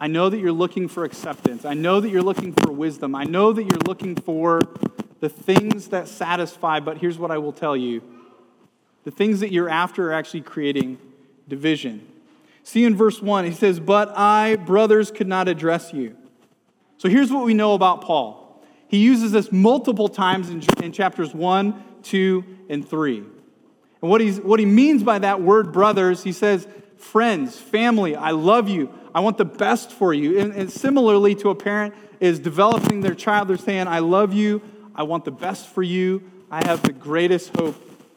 I 0.00 0.06
know 0.06 0.30
that 0.30 0.38
you're 0.38 0.52
looking 0.52 0.88
for 0.88 1.04
acceptance. 1.04 1.64
I 1.64 1.74
know 1.74 2.00
that 2.00 2.08
you're 2.08 2.22
looking 2.22 2.52
for 2.52 2.72
wisdom. 2.72 3.14
I 3.14 3.24
know 3.24 3.52
that 3.52 3.64
you're 3.64 3.80
looking 3.86 4.14
for 4.14 4.60
the 5.20 5.28
things 5.28 5.88
that 5.88 6.08
satisfy, 6.08 6.80
but 6.80 6.98
here's 6.98 7.18
what 7.18 7.30
I 7.30 7.38
will 7.38 7.52
tell 7.52 7.76
you 7.76 8.02
the 9.04 9.10
things 9.10 9.40
that 9.40 9.52
you're 9.52 9.70
after 9.70 10.10
are 10.10 10.12
actually 10.12 10.42
creating 10.42 10.98
division. 11.48 12.06
See 12.62 12.84
in 12.84 12.94
verse 12.94 13.22
1, 13.22 13.46
he 13.46 13.52
says, 13.52 13.80
But 13.80 14.16
I, 14.16 14.56
brothers, 14.56 15.10
could 15.10 15.26
not 15.26 15.48
address 15.48 15.94
you. 15.94 16.14
So 16.98 17.08
here's 17.08 17.32
what 17.32 17.46
we 17.46 17.54
know 17.54 17.74
about 17.74 18.02
Paul. 18.02 18.62
He 18.88 18.98
uses 18.98 19.32
this 19.32 19.50
multiple 19.50 20.08
times 20.08 20.50
in, 20.50 20.62
in 20.82 20.92
chapters 20.92 21.34
1, 21.34 21.82
2, 22.02 22.44
and 22.68 22.86
3. 22.86 23.24
And 24.00 24.10
what, 24.10 24.20
he's, 24.20 24.40
what 24.40 24.60
he 24.60 24.66
means 24.66 25.02
by 25.02 25.18
that 25.18 25.40
word, 25.40 25.72
brothers, 25.72 26.22
he 26.22 26.32
says, 26.32 26.66
friends, 26.96 27.58
family, 27.58 28.14
I 28.14 28.30
love 28.30 28.68
you. 28.68 28.92
I 29.14 29.20
want 29.20 29.38
the 29.38 29.44
best 29.44 29.90
for 29.90 30.14
you. 30.14 30.38
And, 30.38 30.52
and, 30.52 30.70
similarly 30.70 31.34
to 31.36 31.50
a 31.50 31.54
parent 31.54 31.94
is 32.20 32.38
developing 32.38 33.00
their 33.00 33.14
child, 33.14 33.48
they're 33.48 33.56
saying, 33.56 33.88
I 33.88 34.00
love 34.00 34.32
you. 34.32 34.62
I 34.94 35.02
want 35.04 35.24
the 35.24 35.30
best 35.30 35.68
for 35.68 35.82
you. 35.82 36.30
I 36.50 36.66
have 36.66 36.82
the 36.82 36.92
greatest 36.92 37.56
hope 37.56 37.76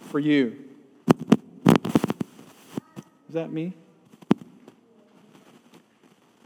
for 0.09 0.19
you. 0.19 0.57
Is 3.27 3.35
that 3.35 3.51
me? 3.51 3.73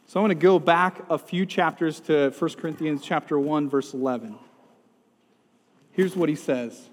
So 0.07 0.19
I 0.19 0.21
want 0.21 0.31
to 0.31 0.35
go 0.35 0.59
back 0.59 1.01
a 1.09 1.17
few 1.17 1.45
chapters 1.45 1.99
to 2.01 2.29
1 2.29 2.51
Corinthians 2.53 3.01
chapter 3.03 3.37
1 3.37 3.69
verse 3.69 3.93
11. 3.93 4.37
Here's 5.91 6.15
what 6.15 6.29
he 6.29 6.35
says. 6.35 6.89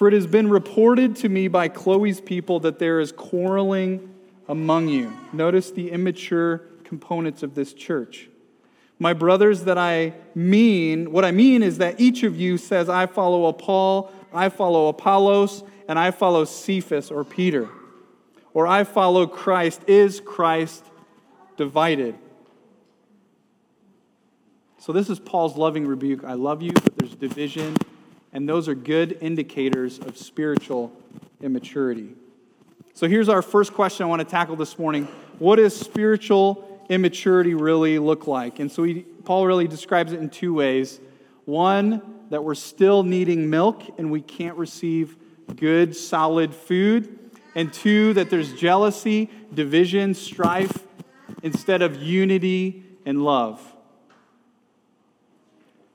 For 0.00 0.08
it 0.08 0.14
has 0.14 0.26
been 0.26 0.48
reported 0.48 1.14
to 1.16 1.28
me 1.28 1.46
by 1.48 1.68
Chloe's 1.68 2.22
people 2.22 2.58
that 2.60 2.78
there 2.78 3.00
is 3.00 3.12
quarreling 3.12 4.14
among 4.48 4.88
you. 4.88 5.12
Notice 5.30 5.72
the 5.72 5.90
immature 5.90 6.62
components 6.84 7.42
of 7.42 7.54
this 7.54 7.74
church. 7.74 8.30
My 8.98 9.12
brothers, 9.12 9.64
that 9.64 9.76
I 9.76 10.14
mean, 10.34 11.12
what 11.12 11.26
I 11.26 11.32
mean 11.32 11.62
is 11.62 11.76
that 11.76 12.00
each 12.00 12.22
of 12.22 12.40
you 12.40 12.56
says, 12.56 12.88
I 12.88 13.04
follow 13.04 13.52
Paul, 13.52 14.10
I 14.32 14.48
follow 14.48 14.88
Apollos, 14.88 15.64
and 15.86 15.98
I 15.98 16.12
follow 16.12 16.46
Cephas 16.46 17.10
or 17.10 17.22
Peter. 17.22 17.68
Or 18.54 18.66
I 18.66 18.84
follow 18.84 19.26
Christ. 19.26 19.82
Is 19.86 20.18
Christ 20.18 20.82
divided? 21.58 22.14
So, 24.78 24.94
this 24.94 25.10
is 25.10 25.20
Paul's 25.20 25.58
loving 25.58 25.86
rebuke. 25.86 26.24
I 26.24 26.32
love 26.32 26.62
you, 26.62 26.72
but 26.72 26.96
there's 26.96 27.14
division, 27.14 27.76
and 28.32 28.48
those 28.48 28.68
are 28.68 28.74
good 28.74 29.18
indicators 29.20 29.98
of 29.98 30.16
spiritual 30.16 30.92
immaturity. 31.40 32.10
So, 32.94 33.08
here's 33.08 33.28
our 33.28 33.42
first 33.42 33.72
question 33.72 34.04
I 34.04 34.08
want 34.08 34.20
to 34.20 34.28
tackle 34.28 34.56
this 34.56 34.78
morning 34.78 35.04
What 35.38 35.56
does 35.56 35.78
spiritual 35.78 36.84
immaturity 36.88 37.54
really 37.54 37.98
look 37.98 38.26
like? 38.26 38.58
And 38.58 38.70
so, 38.70 38.86
Paul 39.24 39.46
really 39.46 39.68
describes 39.68 40.12
it 40.12 40.20
in 40.20 40.30
two 40.30 40.54
ways. 40.54 41.00
One, 41.44 42.02
that 42.30 42.44
we're 42.44 42.54
still 42.54 43.02
needing 43.02 43.50
milk 43.50 43.82
and 43.98 44.10
we 44.10 44.20
can't 44.20 44.56
receive 44.56 45.16
good, 45.56 45.94
solid 45.94 46.54
food. 46.54 47.18
And 47.54 47.72
two, 47.72 48.14
that 48.14 48.30
there's 48.30 48.52
jealousy, 48.52 49.28
division, 49.52 50.14
strife, 50.14 50.86
instead 51.42 51.82
of 51.82 51.96
unity 51.96 52.84
and 53.04 53.24
love. 53.24 53.69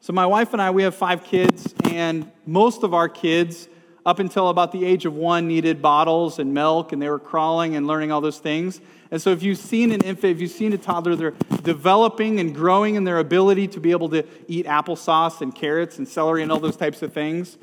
So, 0.05 0.13
my 0.13 0.27
wife 0.27 0.53
and 0.53 0.61
I, 0.61 0.69
we 0.69 0.83
have 0.83 0.93
five 0.93 1.23
kids, 1.23 1.73
and 1.85 2.31
most 2.45 2.83
of 2.83 2.93
our 2.93 3.09
kids, 3.09 3.67
up 4.05 4.19
until 4.19 4.49
about 4.49 4.71
the 4.71 4.85
age 4.85 5.07
of 5.07 5.15
one, 5.15 5.47
needed 5.47 5.81
bottles 5.81 6.37
and 6.37 6.53
milk, 6.53 6.91
and 6.91 7.01
they 7.01 7.09
were 7.09 7.17
crawling 7.17 7.75
and 7.75 7.87
learning 7.87 8.11
all 8.11 8.21
those 8.21 8.37
things. 8.37 8.81
And 9.09 9.19
so, 9.19 9.31
if 9.31 9.41
you've 9.41 9.57
seen 9.57 9.91
an 9.91 10.01
infant, 10.01 10.35
if 10.35 10.41
you've 10.41 10.51
seen 10.51 10.73
a 10.73 10.77
toddler, 10.77 11.15
they're 11.15 11.33
developing 11.63 12.39
and 12.39 12.53
growing 12.53 12.93
in 12.93 13.03
their 13.03 13.17
ability 13.17 13.67
to 13.69 13.79
be 13.79 13.89
able 13.89 14.09
to 14.09 14.23
eat 14.47 14.67
applesauce 14.67 15.41
and 15.41 15.55
carrots 15.55 15.97
and 15.97 16.07
celery 16.07 16.43
and 16.43 16.51
all 16.51 16.59
those 16.59 16.77
types 16.77 17.01
of 17.01 17.11
things. 17.11 17.57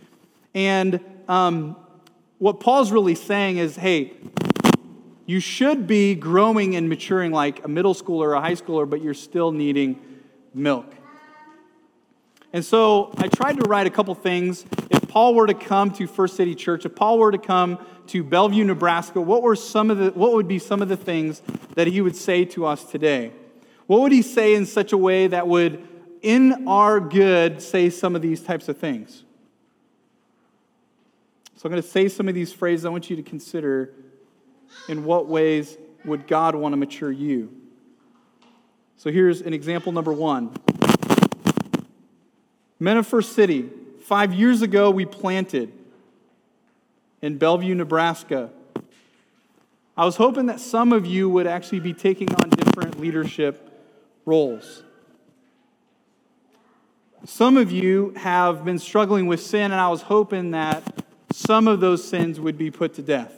And 0.53 0.99
um, 1.29 1.77
what 2.39 2.59
Paul's 2.59 2.91
really 2.91 3.15
saying 3.15 3.59
is 3.59 3.77
hey, 3.77 4.15
you 5.27 5.39
should 5.39 5.87
be 5.87 6.17
growing 6.17 6.75
and 6.75 6.89
maturing 6.89 7.31
like 7.31 7.65
a 7.65 7.69
middle 7.69 7.95
schooler 7.95 8.25
or 8.25 8.33
a 8.33 8.41
high 8.41 8.57
schooler, 8.57 8.91
but 8.91 9.01
you're 9.01 9.15
still 9.15 9.53
needing 9.53 10.01
milk. 10.53 10.93
And 12.53 12.65
so 12.65 13.15
I 13.17 13.29
tried 13.29 13.59
to 13.59 13.69
write 13.69 13.87
a 13.87 13.91
couple 13.91 14.15
things. 14.15 14.67
If 14.91 15.09
Paul 15.09 15.35
were 15.35 15.47
to 15.47 15.55
come 15.55 15.91
to 15.93 16.07
First 16.07 16.37
City 16.37 16.55
Church, 16.55 16.85
if 16.85 16.95
Paul 16.95 17.19
were 17.19 17.33
to 17.33 17.39
come 17.39 17.79
to 18.09 18.23
Bellevue, 18.23 18.65
Nebraska, 18.65 19.21
what 19.21 19.43
were 19.43 19.57
some 19.57 19.91
of 19.91 19.99
the 19.99 20.11
what 20.11 20.33
would 20.35 20.49
be 20.49 20.59
some 20.59 20.83
of 20.83 20.89
the 20.89 20.97
things 20.97 21.41
that 21.75 21.87
he 21.87 22.01
would 22.01 22.17
say 22.17 22.45
to 22.47 22.67
us 22.67 22.85
today? 22.85 23.33
What 23.87 24.03
would 24.03 24.13
he 24.13 24.23
say 24.23 24.55
in 24.55 24.67
such 24.67 24.93
a 24.93 24.99
way 24.99 25.27
that 25.27 25.49
would 25.49 25.87
in 26.21 26.69
our 26.69 27.01
good 27.01 27.63
say 27.63 27.91
some 27.91 28.15
of 28.15 28.23
these 28.23 28.43
types 28.43 28.69
of 28.69 28.77
things? 28.77 29.25
So 31.57 31.69
I'm 31.69 31.71
going 31.71 31.83
to 31.83 31.89
say 31.89 32.09
some 32.09 32.29
of 32.29 32.35
these 32.35 32.53
phrases 32.53 32.85
I 32.85 32.89
want 32.89 33.09
you 33.09 33.17
to 33.17 33.23
consider 33.23 33.95
in 34.89 35.05
what 35.05 35.29
ways 35.29 35.79
would 36.05 36.27
God 36.27 36.55
want 36.55 36.73
to 36.73 36.77
mature 36.77 37.13
you? 37.13 37.55
So 38.97 39.11
here's 39.11 39.41
an 39.41 39.55
example 39.55 39.93
number 39.93 40.13
1. 40.13 40.55
Men 42.83 42.97
of 42.97 43.07
First 43.07 43.35
City, 43.35 43.71
five 44.01 44.35
years 44.35 44.61
ago 44.61 44.91
we 44.91 45.07
planted 45.07 45.73
in 47.21 47.39
Bellevue, 47.39 47.77
Nebraska. 47.77 48.51
I 49.97 50.05
was 50.05 50.17
hoping 50.17 50.47
that 50.47 50.59
some 50.59 50.93
of 50.93 51.07
you 51.07 51.29
would 51.29 51.47
actually 51.47 51.79
be 51.79 51.95
taking 51.95 52.35
on 52.35 52.51
different 52.51 52.99
leadership 52.99 53.71
roles. 54.25 54.83
Some 57.25 57.57
of 57.57 57.71
you 57.71 58.15
have 58.17 58.65
been 58.65 58.81
struggling 58.81 59.29
with 59.29 59.41
sin, 59.41 59.71
and 59.71 59.81
I 59.81 59.89
was 59.89 60.03
hoping 60.03 60.51
that 60.51 61.05
some 61.31 61.69
of 61.69 61.79
those 61.79 62.03
sins 62.03 62.41
would 62.41 62.59
be 62.59 62.73
put 62.73 62.95
to 62.95 63.03
death. 63.03 63.33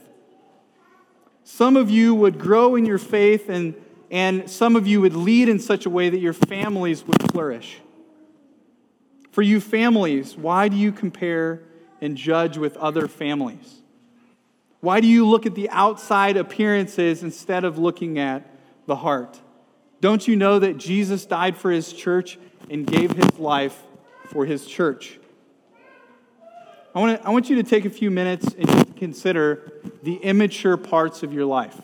Some 1.45 1.77
of 1.77 1.91
you 1.91 2.15
would 2.15 2.39
grow 2.39 2.77
in 2.77 2.87
your 2.87 2.97
faith, 2.97 3.51
and, 3.51 3.75
and 4.11 4.49
some 4.49 4.75
of 4.75 4.87
you 4.87 5.03
would 5.03 5.15
lead 5.15 5.51
in 5.51 5.59
such 5.59 5.85
a 5.85 5.91
way 5.91 6.09
that 6.09 6.21
your 6.21 6.33
families 6.33 7.07
would 7.07 7.31
flourish. 7.31 7.83
For 9.35 9.43
you 9.43 9.61
families, 9.61 10.37
why 10.37 10.69
do 10.69 10.77
you 10.77 10.93
compare 10.93 11.61
and 12.01 12.17
judge 12.17 12.57
with 12.57 12.77
other 12.77 13.09
families? 13.09 13.83
Why 14.79 15.01
do 15.01 15.09
you 15.09 15.27
look 15.27 15.45
at 15.45 15.57
the 15.57 15.69
outside 15.71 16.37
appearances 16.37 17.25
instead 17.25 17.65
of 17.65 17.77
looking 17.77 18.21
at 18.21 18.49
the 18.87 18.95
heart? 18.95 19.41
Don't 20.01 20.29
you 20.29 20.37
know 20.37 20.61
that 20.61 20.77
Jesus 20.77 21.27
died 21.27 21.57
for 21.57 21.73
his 21.73 21.93
church 21.93 22.39
and 22.71 22.87
gave 22.87 23.11
his 23.11 23.37
life 23.37 23.77
for 24.27 24.47
his 24.47 24.67
church? 24.67 25.19
I 26.95 27.01
want, 27.01 27.21
to, 27.21 27.27
I 27.27 27.31
want 27.31 27.51
you 27.51 27.57
to 27.57 27.65
take 27.65 27.85
a 27.87 27.91
few 27.91 28.13
minutes 28.13 28.55
and 28.57 28.69
just 28.69 28.97
consider 28.97 29.73
the 30.05 30.15
immature 30.15 30.77
parts 30.77 31.25
of 31.25 31.33
your 31.33 31.45
life. 31.45 31.77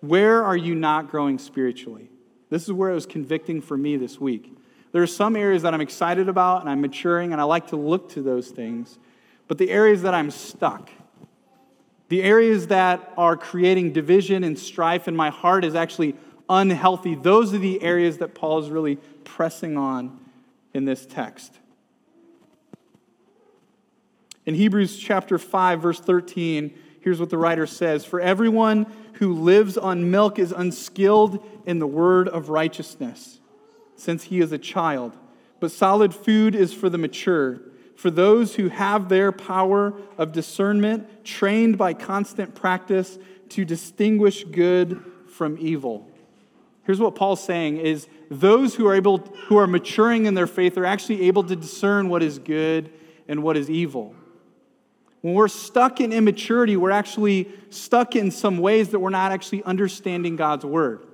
Where 0.00 0.42
are 0.42 0.56
you 0.56 0.74
not 0.74 1.08
growing 1.08 1.38
spiritually? 1.38 2.10
This 2.48 2.64
is 2.64 2.72
where 2.72 2.90
it 2.90 2.94
was 2.94 3.06
convicting 3.06 3.60
for 3.60 3.76
me 3.76 3.96
this 3.96 4.18
week. 4.20 4.56
There 4.92 5.02
are 5.02 5.06
some 5.06 5.36
areas 5.36 5.62
that 5.62 5.72
I'm 5.72 5.80
excited 5.80 6.28
about 6.28 6.62
and 6.62 6.70
I'm 6.70 6.80
maturing, 6.80 7.32
and 7.32 7.40
I 7.40 7.44
like 7.44 7.68
to 7.68 7.76
look 7.76 8.10
to 8.10 8.22
those 8.22 8.48
things. 8.48 8.98
But 9.46 9.58
the 9.58 9.70
areas 9.70 10.02
that 10.02 10.14
I'm 10.14 10.30
stuck, 10.30 10.90
the 12.08 12.22
areas 12.22 12.68
that 12.68 13.12
are 13.16 13.36
creating 13.36 13.92
division 13.92 14.42
and 14.42 14.58
strife 14.58 15.06
in 15.06 15.14
my 15.14 15.30
heart 15.30 15.64
is 15.64 15.74
actually 15.74 16.16
unhealthy. 16.48 17.14
Those 17.14 17.54
are 17.54 17.58
the 17.58 17.82
areas 17.82 18.18
that 18.18 18.34
Paul 18.34 18.58
is 18.58 18.70
really 18.70 18.96
pressing 19.24 19.76
on 19.76 20.18
in 20.74 20.84
this 20.84 21.06
text. 21.06 21.54
In 24.46 24.54
Hebrews 24.54 24.98
chapter 24.98 25.38
5, 25.38 25.82
verse 25.82 26.00
13, 26.00 26.76
here's 27.00 27.20
what 27.20 27.30
the 27.30 27.38
writer 27.38 27.66
says 27.66 28.04
For 28.04 28.20
everyone 28.20 28.86
who 29.14 29.34
lives 29.34 29.76
on 29.76 30.10
milk 30.10 30.40
is 30.40 30.50
unskilled 30.50 31.44
in 31.66 31.78
the 31.78 31.86
word 31.86 32.28
of 32.28 32.48
righteousness 32.48 33.39
since 34.00 34.24
he 34.24 34.40
is 34.40 34.50
a 34.52 34.58
child. 34.58 35.16
But 35.60 35.70
solid 35.70 36.14
food 36.14 36.54
is 36.54 36.72
for 36.72 36.88
the 36.88 36.98
mature, 36.98 37.60
for 37.96 38.10
those 38.10 38.54
who 38.54 38.68
have 38.68 39.08
their 39.08 39.30
power 39.30 39.94
of 40.16 40.32
discernment 40.32 41.24
trained 41.24 41.76
by 41.76 41.92
constant 41.92 42.54
practice 42.54 43.18
to 43.50 43.64
distinguish 43.64 44.44
good 44.44 45.04
from 45.28 45.58
evil. 45.58 46.08
Here's 46.84 46.98
what 46.98 47.14
Paul's 47.14 47.44
saying 47.44 47.76
is 47.76 48.08
those 48.30 48.74
who 48.74 48.86
are 48.86 48.94
able 48.94 49.18
who 49.48 49.58
are 49.58 49.66
maturing 49.66 50.26
in 50.26 50.34
their 50.34 50.46
faith 50.46 50.78
are 50.78 50.86
actually 50.86 51.22
able 51.26 51.44
to 51.44 51.54
discern 51.54 52.08
what 52.08 52.22
is 52.22 52.38
good 52.38 52.90
and 53.28 53.42
what 53.42 53.56
is 53.56 53.68
evil. 53.68 54.14
When 55.20 55.34
we're 55.34 55.48
stuck 55.48 56.00
in 56.00 56.12
immaturity, 56.12 56.76
we're 56.78 56.90
actually 56.90 57.50
stuck 57.68 58.16
in 58.16 58.30
some 58.30 58.58
ways 58.58 58.88
that 58.88 58.98
we're 58.98 59.10
not 59.10 59.32
actually 59.32 59.62
understanding 59.64 60.36
God's 60.36 60.64
word. 60.64 61.06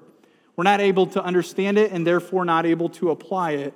We're 0.57 0.65
not 0.65 0.81
able 0.81 1.07
to 1.09 1.23
understand 1.23 1.79
it 1.79 1.93
and 1.93 2.07
therefore 2.07 2.45
not 2.45 2.65
able 2.67 2.89
to 2.91 3.11
apply 3.11 3.53
it 3.53 3.75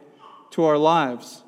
to 0.52 0.64
our 0.64 0.78
lives. 0.78 1.42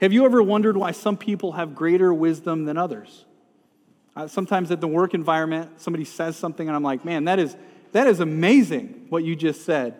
Have 0.00 0.12
you 0.12 0.24
ever 0.24 0.42
wondered 0.42 0.76
why 0.76 0.92
some 0.92 1.16
people 1.16 1.52
have 1.52 1.74
greater 1.74 2.12
wisdom 2.14 2.64
than 2.64 2.78
others? 2.78 3.26
Uh, 4.16 4.26
sometimes 4.26 4.70
at 4.70 4.80
the 4.80 4.88
work 4.88 5.14
environment, 5.14 5.80
somebody 5.80 6.04
says 6.04 6.36
something 6.36 6.66
and 6.66 6.74
I'm 6.74 6.82
like, 6.82 7.04
man, 7.04 7.24
that 7.24 7.38
is, 7.38 7.56
that 7.92 8.06
is 8.06 8.20
amazing 8.20 9.06
what 9.10 9.24
you 9.24 9.36
just 9.36 9.64
said. 9.64 9.94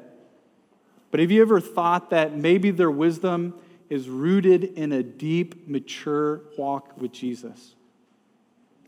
But 1.11 1.21
have 1.21 1.31
you 1.31 1.43
ever 1.43 1.61
thought 1.61 2.11
that 2.11 2.37
maybe 2.37 2.71
their 2.71 2.91
wisdom 2.91 3.55
is 3.89 4.09
rooted 4.09 4.65
in 4.65 4.93
a 4.93 5.03
deep, 5.03 5.69
mature 5.69 6.43
walk 6.57 7.01
with 7.01 7.13
Jesus? 7.13 7.75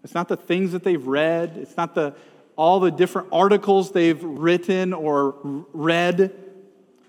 It's 0.03 0.15
not 0.15 0.29
the 0.29 0.37
things 0.37 0.73
that 0.73 0.83
they've 0.83 1.07
read, 1.07 1.57
it's 1.57 1.77
not 1.77 1.95
the 1.95 2.15
all 2.61 2.79
the 2.79 2.91
different 2.91 3.27
articles 3.33 3.93
they've 3.93 4.23
written 4.23 4.93
or 4.93 5.35
read, 5.73 6.31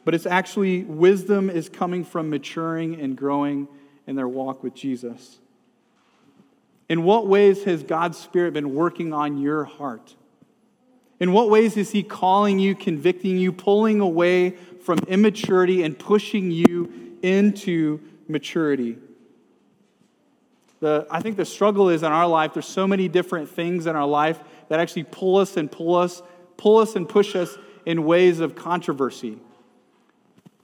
but 0.06 0.16
it's 0.16 0.26
actually 0.26 0.86
wisdom 0.86 1.50
is 1.50 1.68
coming 1.68 2.06
from 2.06 2.30
maturing 2.30 2.98
and 3.02 3.18
growing 3.18 3.68
in 4.08 4.16
their 4.16 4.30
walk 4.30 4.64
with 4.64 4.74
Jesus. 4.74 5.40
In 6.88 7.04
what 7.04 7.28
ways 7.28 7.66
has 7.66 7.84
God's 7.84 8.18
Spirit 8.18 8.54
been 8.54 8.74
working 8.74 9.12
on 9.12 9.40
your 9.40 9.66
heart? 9.66 10.16
In 11.20 11.34
what 11.34 11.50
ways 11.50 11.76
is 11.76 11.92
He 11.92 12.02
calling 12.02 12.58
you, 12.58 12.74
convicting 12.74 13.38
you, 13.38 13.52
pulling 13.52 14.00
away 14.00 14.52
from 14.86 15.00
immaturity 15.00 15.84
and 15.84 16.00
pushing 16.00 16.50
you 16.52 17.18
into 17.22 18.00
maturity? 18.30 18.98
The, 20.80 21.06
I 21.12 21.20
think 21.20 21.36
the 21.36 21.44
struggle 21.44 21.90
is 21.90 22.04
in 22.04 22.12
our 22.14 22.26
life, 22.26 22.54
there's 22.54 22.66
so 22.66 22.88
many 22.88 23.10
different 23.10 23.50
things 23.50 23.86
in 23.86 23.98
our 23.98 24.08
life 24.08 24.40
that 24.72 24.80
actually 24.80 25.04
pull 25.04 25.36
us 25.36 25.58
and 25.58 25.70
pull 25.70 25.96
us, 25.96 26.22
pull 26.56 26.78
us 26.78 26.96
and 26.96 27.08
push 27.08 27.36
us 27.36 27.58
in 27.86 28.06
ways 28.06 28.40
of 28.40 28.56
controversy. 28.56 29.38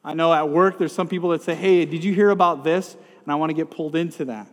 I 0.01 0.13
know 0.13 0.31
at 0.33 0.47
work 0.47 0.77
there's 0.77 0.95
some 0.95 1.09
people 1.09 1.31
that 1.31 1.41
say, 1.41 1.55
hey, 1.55 1.83
did 1.83 2.05
you 2.05 2.13
hear 2.13 2.29
about 2.29 2.63
this? 2.63 2.93
And 2.93 3.33
I 3.33 3.35
want 3.35 3.49
to 3.49 3.53
get 3.53 3.69
pulled 3.69 3.97
into 3.97 4.23
that. 4.23 4.47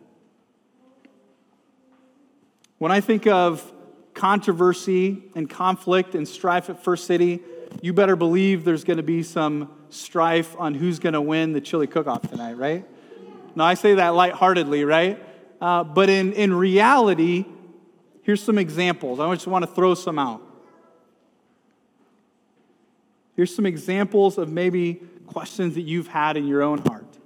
When 2.78 2.90
I 2.90 3.00
think 3.00 3.28
of 3.28 3.72
controversy 4.12 5.22
and 5.36 5.48
conflict 5.48 6.16
and 6.16 6.26
strife 6.26 6.68
at 6.68 6.82
First 6.82 7.06
City, 7.06 7.40
you 7.80 7.92
better 7.92 8.16
believe 8.16 8.64
there's 8.64 8.82
going 8.82 8.96
to 8.96 9.04
be 9.04 9.22
some 9.22 9.70
strife 9.88 10.56
on 10.58 10.74
who's 10.74 10.98
going 10.98 11.12
to 11.12 11.22
win 11.22 11.52
the 11.52 11.60
chili 11.60 11.86
cook 11.86 12.08
off 12.08 12.28
tonight, 12.28 12.54
right? 12.54 12.84
Now, 13.54 13.66
I 13.66 13.74
say 13.74 13.94
that 13.94 14.16
lightheartedly, 14.16 14.84
right? 14.84 15.24
Uh, 15.60 15.84
but 15.84 16.10
in, 16.10 16.32
in 16.32 16.52
reality, 16.52 17.44
here's 18.24 18.42
some 18.42 18.58
examples. 18.58 19.20
I 19.20 19.32
just 19.34 19.46
want 19.46 19.64
to 19.64 19.70
throw 19.70 19.94
some 19.94 20.18
out. 20.18 20.42
Here's 23.36 23.54
some 23.54 23.66
examples 23.66 24.38
of 24.38 24.50
maybe 24.50 25.00
questions 25.26 25.74
that 25.74 25.82
you've 25.82 26.08
had 26.08 26.36
in 26.36 26.46
your 26.46 26.62
own 26.62 26.78
heart. 26.78 27.18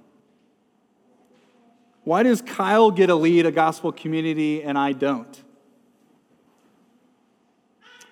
Why 2.03 2.23
does 2.23 2.41
Kyle 2.41 2.91
get 2.91 3.09
a 3.09 3.15
lead 3.15 3.45
a 3.45 3.51
gospel 3.51 3.91
community 3.91 4.63
and 4.63 4.77
I 4.77 4.93
don't? 4.93 5.43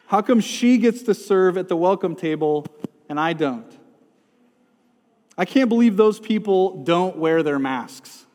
How 0.08 0.22
come 0.22 0.40
she 0.40 0.78
gets 0.78 1.04
to 1.04 1.14
serve 1.14 1.58
at 1.58 1.68
the 1.68 1.76
welcome 1.76 2.16
table 2.16 2.66
and 3.10 3.20
I 3.20 3.34
don't? 3.34 3.78
I 5.38 5.46
can't 5.46 5.70
believe 5.70 5.98
those 5.98 6.20
people 6.20 6.84
don't 6.84 7.18
wear 7.18 7.44
their 7.44 7.60
masks. 7.60 8.26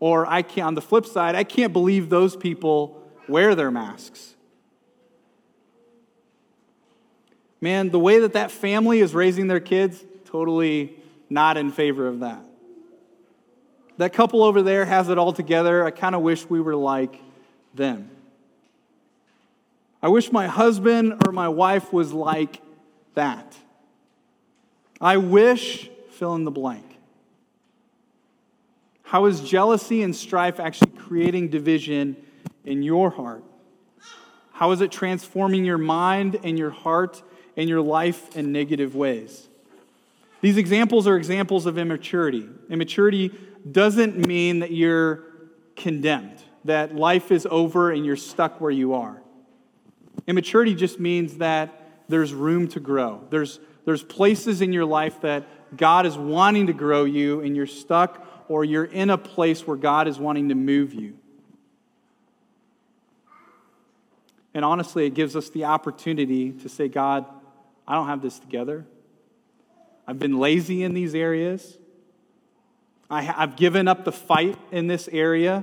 Or 0.00 0.26
I 0.26 0.42
can't, 0.42 0.66
on 0.68 0.74
the 0.74 0.82
flip 0.82 1.06
side, 1.06 1.34
I 1.34 1.44
can't 1.44 1.72
believe 1.72 2.08
those 2.08 2.36
people 2.36 2.97
wear 3.28 3.54
their 3.54 3.70
masks. 3.70 4.34
Man, 7.60 7.90
the 7.90 7.98
way 7.98 8.20
that 8.20 8.34
that 8.34 8.50
family 8.50 9.00
is 9.00 9.14
raising 9.14 9.48
their 9.48 9.60
kids, 9.60 10.04
totally 10.26 10.94
not 11.28 11.56
in 11.56 11.72
favor 11.72 12.06
of 12.06 12.20
that. 12.20 12.42
That 13.96 14.12
couple 14.12 14.44
over 14.44 14.62
there 14.62 14.84
has 14.84 15.08
it 15.08 15.18
all 15.18 15.32
together. 15.32 15.84
I 15.84 15.90
kind 15.90 16.14
of 16.14 16.22
wish 16.22 16.48
we 16.48 16.60
were 16.60 16.76
like 16.76 17.20
them. 17.74 18.10
I 20.00 20.08
wish 20.08 20.30
my 20.30 20.46
husband 20.46 21.20
or 21.26 21.32
my 21.32 21.48
wife 21.48 21.92
was 21.92 22.12
like 22.12 22.62
that. 23.14 23.56
I 25.00 25.16
wish, 25.16 25.90
fill 26.10 26.36
in 26.36 26.44
the 26.44 26.52
blank. 26.52 26.84
How 29.02 29.24
is 29.24 29.40
jealousy 29.40 30.02
and 30.02 30.14
strife 30.14 30.60
actually 30.60 30.92
creating 30.92 31.48
division 31.48 32.16
in 32.64 32.82
your 32.82 33.10
heart? 33.10 33.44
How 34.52 34.72
is 34.72 34.80
it 34.80 34.90
transforming 34.90 35.64
your 35.64 35.78
mind 35.78 36.40
and 36.42 36.58
your 36.58 36.70
heart 36.70 37.22
and 37.56 37.68
your 37.68 37.80
life 37.80 38.36
in 38.36 38.52
negative 38.52 38.94
ways? 38.94 39.48
These 40.40 40.56
examples 40.56 41.06
are 41.06 41.16
examples 41.16 41.66
of 41.66 41.78
immaturity. 41.78 42.48
Immaturity 42.68 43.32
doesn't 43.70 44.26
mean 44.26 44.60
that 44.60 44.70
you're 44.70 45.24
condemned, 45.76 46.42
that 46.64 46.94
life 46.94 47.30
is 47.30 47.46
over 47.50 47.90
and 47.90 48.04
you're 48.04 48.16
stuck 48.16 48.60
where 48.60 48.70
you 48.70 48.94
are. 48.94 49.22
Immaturity 50.26 50.74
just 50.74 51.00
means 51.00 51.38
that 51.38 52.04
there's 52.08 52.32
room 52.32 52.68
to 52.68 52.80
grow. 52.80 53.24
There's, 53.30 53.60
there's 53.84 54.02
places 54.02 54.60
in 54.60 54.72
your 54.72 54.84
life 54.84 55.20
that 55.22 55.46
God 55.76 56.06
is 56.06 56.16
wanting 56.16 56.66
to 56.68 56.72
grow 56.72 57.04
you, 57.04 57.40
and 57.40 57.54
you're 57.54 57.66
stuck, 57.66 58.26
or 58.48 58.64
you're 58.64 58.84
in 58.84 59.10
a 59.10 59.18
place 59.18 59.66
where 59.66 59.76
God 59.76 60.08
is 60.08 60.18
wanting 60.18 60.48
to 60.48 60.54
move 60.54 60.94
you. 60.94 61.18
And 64.58 64.64
honestly, 64.64 65.06
it 65.06 65.14
gives 65.14 65.36
us 65.36 65.50
the 65.50 65.66
opportunity 65.66 66.50
to 66.50 66.68
say, 66.68 66.88
God, 66.88 67.24
I 67.86 67.94
don't 67.94 68.08
have 68.08 68.20
this 68.20 68.40
together. 68.40 68.84
I've 70.04 70.18
been 70.18 70.40
lazy 70.40 70.82
in 70.82 70.94
these 70.94 71.14
areas. 71.14 71.78
I, 73.08 73.22
have 73.22 73.54
given 73.54 73.86
up 73.86 74.04
the 74.04 74.10
fight 74.10 74.58
in 74.72 74.88
this 74.88 75.06
area. 75.12 75.62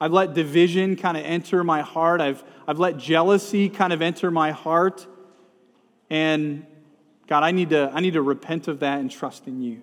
I've 0.00 0.12
let 0.12 0.34
division 0.34 0.94
kind 0.94 1.16
of 1.16 1.24
enter 1.24 1.64
my 1.64 1.80
heart. 1.80 2.20
I've, 2.20 2.44
I've 2.64 2.78
let 2.78 2.96
jealousy 2.96 3.68
kind 3.68 3.92
of 3.92 4.02
enter 4.02 4.30
my 4.30 4.52
heart. 4.52 5.04
And 6.10 6.64
God, 7.26 7.42
I 7.42 7.50
need, 7.50 7.70
to, 7.70 7.90
I 7.92 7.98
need 7.98 8.12
to 8.12 8.22
repent 8.22 8.68
of 8.68 8.78
that 8.78 9.00
and 9.00 9.10
trust 9.10 9.48
in 9.48 9.62
you. 9.62 9.82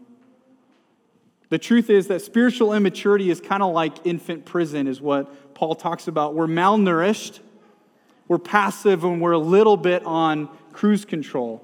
The 1.49 1.59
truth 1.59 1.89
is 1.89 2.07
that 2.07 2.21
spiritual 2.21 2.71
immaturity 2.71 3.29
is 3.29 3.41
kind 3.41 3.61
of 3.61 3.73
like 3.73 4.05
infant 4.05 4.45
prison, 4.45 4.87
is 4.87 5.01
what 5.01 5.53
Paul 5.55 5.75
talks 5.75 6.07
about. 6.07 6.35
We're 6.35 6.47
malnourished, 6.47 7.41
we're 8.27 8.39
passive, 8.39 9.03
and 9.03 9.21
we're 9.21 9.31
a 9.31 9.37
little 9.39 9.77
bit 9.77 10.05
on 10.05 10.49
cruise 10.73 11.05
control. 11.05 11.63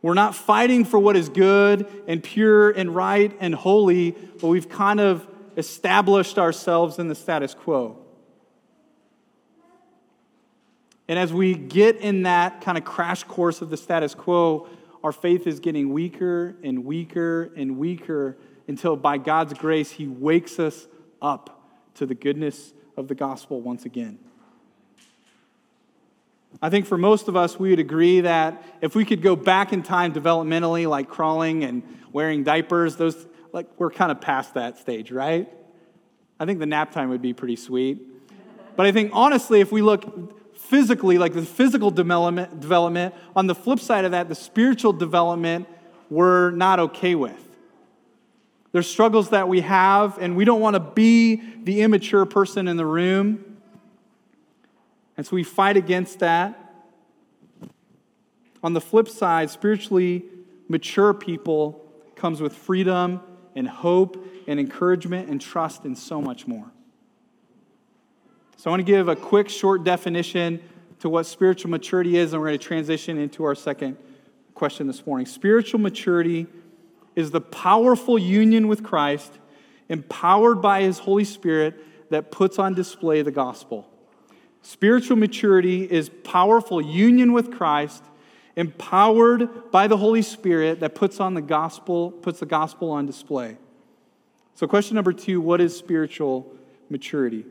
We're 0.00 0.14
not 0.14 0.34
fighting 0.34 0.84
for 0.84 0.98
what 0.98 1.16
is 1.16 1.28
good 1.28 1.86
and 2.08 2.22
pure 2.22 2.70
and 2.70 2.94
right 2.94 3.36
and 3.38 3.54
holy, 3.54 4.12
but 4.12 4.48
we've 4.48 4.68
kind 4.68 4.98
of 5.00 5.26
established 5.56 6.38
ourselves 6.38 6.98
in 6.98 7.08
the 7.08 7.14
status 7.14 7.54
quo. 7.54 7.98
And 11.08 11.18
as 11.18 11.32
we 11.32 11.54
get 11.54 11.96
in 11.96 12.22
that 12.22 12.62
kind 12.62 12.78
of 12.78 12.84
crash 12.84 13.22
course 13.24 13.60
of 13.60 13.70
the 13.70 13.76
status 13.76 14.14
quo, 14.14 14.68
our 15.04 15.12
faith 15.12 15.46
is 15.46 15.60
getting 15.60 15.92
weaker 15.92 16.56
and 16.62 16.84
weaker 16.84 17.52
and 17.56 17.76
weaker 17.76 18.36
until, 18.66 18.96
by 18.96 19.18
God's 19.18 19.54
grace, 19.54 19.90
He 19.90 20.06
wakes 20.06 20.58
us 20.58 20.86
up 21.20 21.60
to 21.94 22.06
the 22.06 22.14
goodness 22.14 22.72
of 22.96 23.08
the 23.08 23.14
gospel 23.14 23.60
once 23.60 23.84
again. 23.84 24.18
I 26.64 26.70
think 26.70 26.86
for 26.86 26.96
most 26.96 27.26
of 27.26 27.34
us, 27.34 27.58
we 27.58 27.70
would 27.70 27.80
agree 27.80 28.20
that 28.20 28.62
if 28.80 28.94
we 28.94 29.04
could 29.04 29.20
go 29.20 29.34
back 29.34 29.72
in 29.72 29.82
time 29.82 30.12
developmentally, 30.12 30.88
like 30.88 31.08
crawling 31.08 31.64
and 31.64 31.82
wearing 32.12 32.44
diapers, 32.44 32.94
those, 32.94 33.26
like, 33.52 33.66
we're 33.78 33.90
kind 33.90 34.12
of 34.12 34.20
past 34.20 34.54
that 34.54 34.78
stage, 34.78 35.10
right? 35.10 35.52
I 36.38 36.46
think 36.46 36.60
the 36.60 36.66
nap 36.66 36.92
time 36.92 37.08
would 37.08 37.20
be 37.20 37.32
pretty 37.32 37.56
sweet. 37.56 38.00
But 38.76 38.86
I 38.86 38.92
think 38.92 39.10
honestly, 39.12 39.60
if 39.60 39.72
we 39.72 39.82
look 39.82 40.56
physically, 40.56 41.18
like 41.18 41.34
the 41.34 41.42
physical 41.42 41.90
development, 41.90 42.60
development, 42.60 43.14
on 43.34 43.48
the 43.48 43.54
flip 43.56 43.80
side 43.80 44.04
of 44.04 44.12
that, 44.12 44.28
the 44.28 44.34
spiritual 44.36 44.92
development, 44.92 45.66
we're 46.10 46.52
not 46.52 46.78
okay 46.78 47.16
with. 47.16 47.38
There's 48.70 48.88
struggles 48.88 49.30
that 49.30 49.48
we 49.48 49.62
have, 49.62 50.16
and 50.18 50.36
we 50.36 50.44
don't 50.44 50.60
want 50.60 50.74
to 50.74 50.80
be 50.80 51.42
the 51.64 51.82
immature 51.82 52.24
person 52.24 52.68
in 52.68 52.76
the 52.76 52.86
room. 52.86 53.51
And 55.22 55.26
so 55.28 55.36
we 55.36 55.44
fight 55.44 55.76
against 55.76 56.18
that. 56.18 56.58
On 58.60 58.72
the 58.72 58.80
flip 58.80 59.08
side, 59.08 59.50
spiritually 59.50 60.24
mature 60.66 61.14
people 61.14 61.88
comes 62.16 62.40
with 62.40 62.52
freedom 62.52 63.20
and 63.54 63.68
hope 63.68 64.26
and 64.48 64.58
encouragement 64.58 65.28
and 65.28 65.40
trust 65.40 65.84
and 65.84 65.96
so 65.96 66.20
much 66.20 66.48
more. 66.48 66.72
So, 68.56 68.68
I 68.68 68.72
want 68.72 68.80
to 68.80 68.84
give 68.84 69.06
a 69.06 69.14
quick, 69.14 69.48
short 69.48 69.84
definition 69.84 70.60
to 70.98 71.08
what 71.08 71.26
spiritual 71.26 71.70
maturity 71.70 72.16
is, 72.16 72.32
and 72.32 72.42
we're 72.42 72.48
going 72.48 72.58
to 72.58 72.66
transition 72.66 73.16
into 73.16 73.44
our 73.44 73.54
second 73.54 73.98
question 74.54 74.88
this 74.88 75.06
morning. 75.06 75.26
Spiritual 75.26 75.78
maturity 75.78 76.48
is 77.14 77.30
the 77.30 77.40
powerful 77.40 78.18
union 78.18 78.66
with 78.66 78.82
Christ, 78.82 79.38
empowered 79.88 80.60
by 80.60 80.82
His 80.82 80.98
Holy 80.98 81.22
Spirit, 81.22 81.78
that 82.10 82.32
puts 82.32 82.58
on 82.58 82.74
display 82.74 83.22
the 83.22 83.30
gospel. 83.30 83.88
Spiritual 84.62 85.16
maturity 85.16 85.82
is 85.84 86.08
powerful 86.08 86.80
union 86.80 87.32
with 87.32 87.50
Christ, 87.50 88.04
empowered 88.54 89.70
by 89.72 89.88
the 89.88 89.96
Holy 89.96 90.22
Spirit 90.22 90.80
that 90.80 90.94
puts 90.94 91.18
on 91.18 91.34
the 91.34 91.42
gospel, 91.42 92.12
puts 92.12 92.40
the 92.40 92.46
gospel 92.46 92.90
on 92.90 93.04
display. 93.04 93.56
So, 94.54 94.68
question 94.68 94.94
number 94.94 95.12
two 95.12 95.40
what 95.40 95.60
is 95.60 95.76
spiritual 95.76 96.54
maturity? 96.88 97.44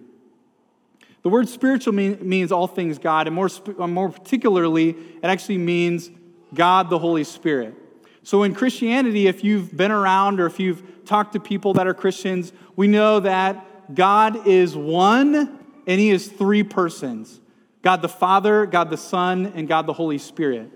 The 1.24 1.30
word 1.30 1.50
spiritual 1.50 1.94
mean, 1.94 2.18
means 2.22 2.52
all 2.52 2.68
things 2.68 2.98
God, 2.98 3.28
and 3.28 3.36
more, 3.36 3.50
more 3.78 4.10
particularly, 4.10 4.90
it 4.90 5.26
actually 5.26 5.58
means 5.58 6.10
God 6.54 6.90
the 6.90 6.98
Holy 6.98 7.26
Spirit. 7.26 7.76
So, 8.24 8.44
in 8.44 8.56
Christianity, 8.56 9.28
if 9.28 9.44
you've 9.44 9.76
been 9.76 9.92
around 9.92 10.40
or 10.40 10.46
if 10.46 10.60
you've 10.60 11.06
talked 11.06 11.34
to 11.34 11.40
people 11.42 11.74
that 11.74 11.88
are 11.88 11.94
Christians, 11.94 12.54
we 12.78 12.88
know 12.88 13.20
that 13.20 13.94
God 13.94 14.48
is 14.48 14.78
one 14.78 15.60
and 15.88 16.00
He 16.00 16.10
is 16.10 16.28
three 16.28 16.64
persons 16.64 17.40
God 17.82 18.02
the 18.02 18.10
Father, 18.10 18.66
God 18.66 18.90
the 18.90 18.98
Son, 18.98 19.54
and 19.56 19.68
God 19.68 19.88
the 19.88 19.94
Holy 19.94 20.18
Spirit. 20.18 20.70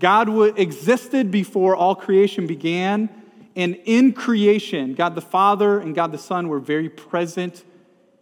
God 0.00 0.28
existed 0.58 1.30
before 1.30 1.74
all 1.74 1.94
creation 1.94 2.46
began, 2.46 3.10
and 3.56 3.76
in 3.84 4.12
creation, 4.12 4.94
God 4.94 5.14
the 5.14 5.20
Father 5.20 5.80
and 5.80 5.94
God 5.94 6.12
the 6.12 6.18
Son 6.18 6.48
were 6.48 6.60
very 6.60 6.88
present 6.88 7.64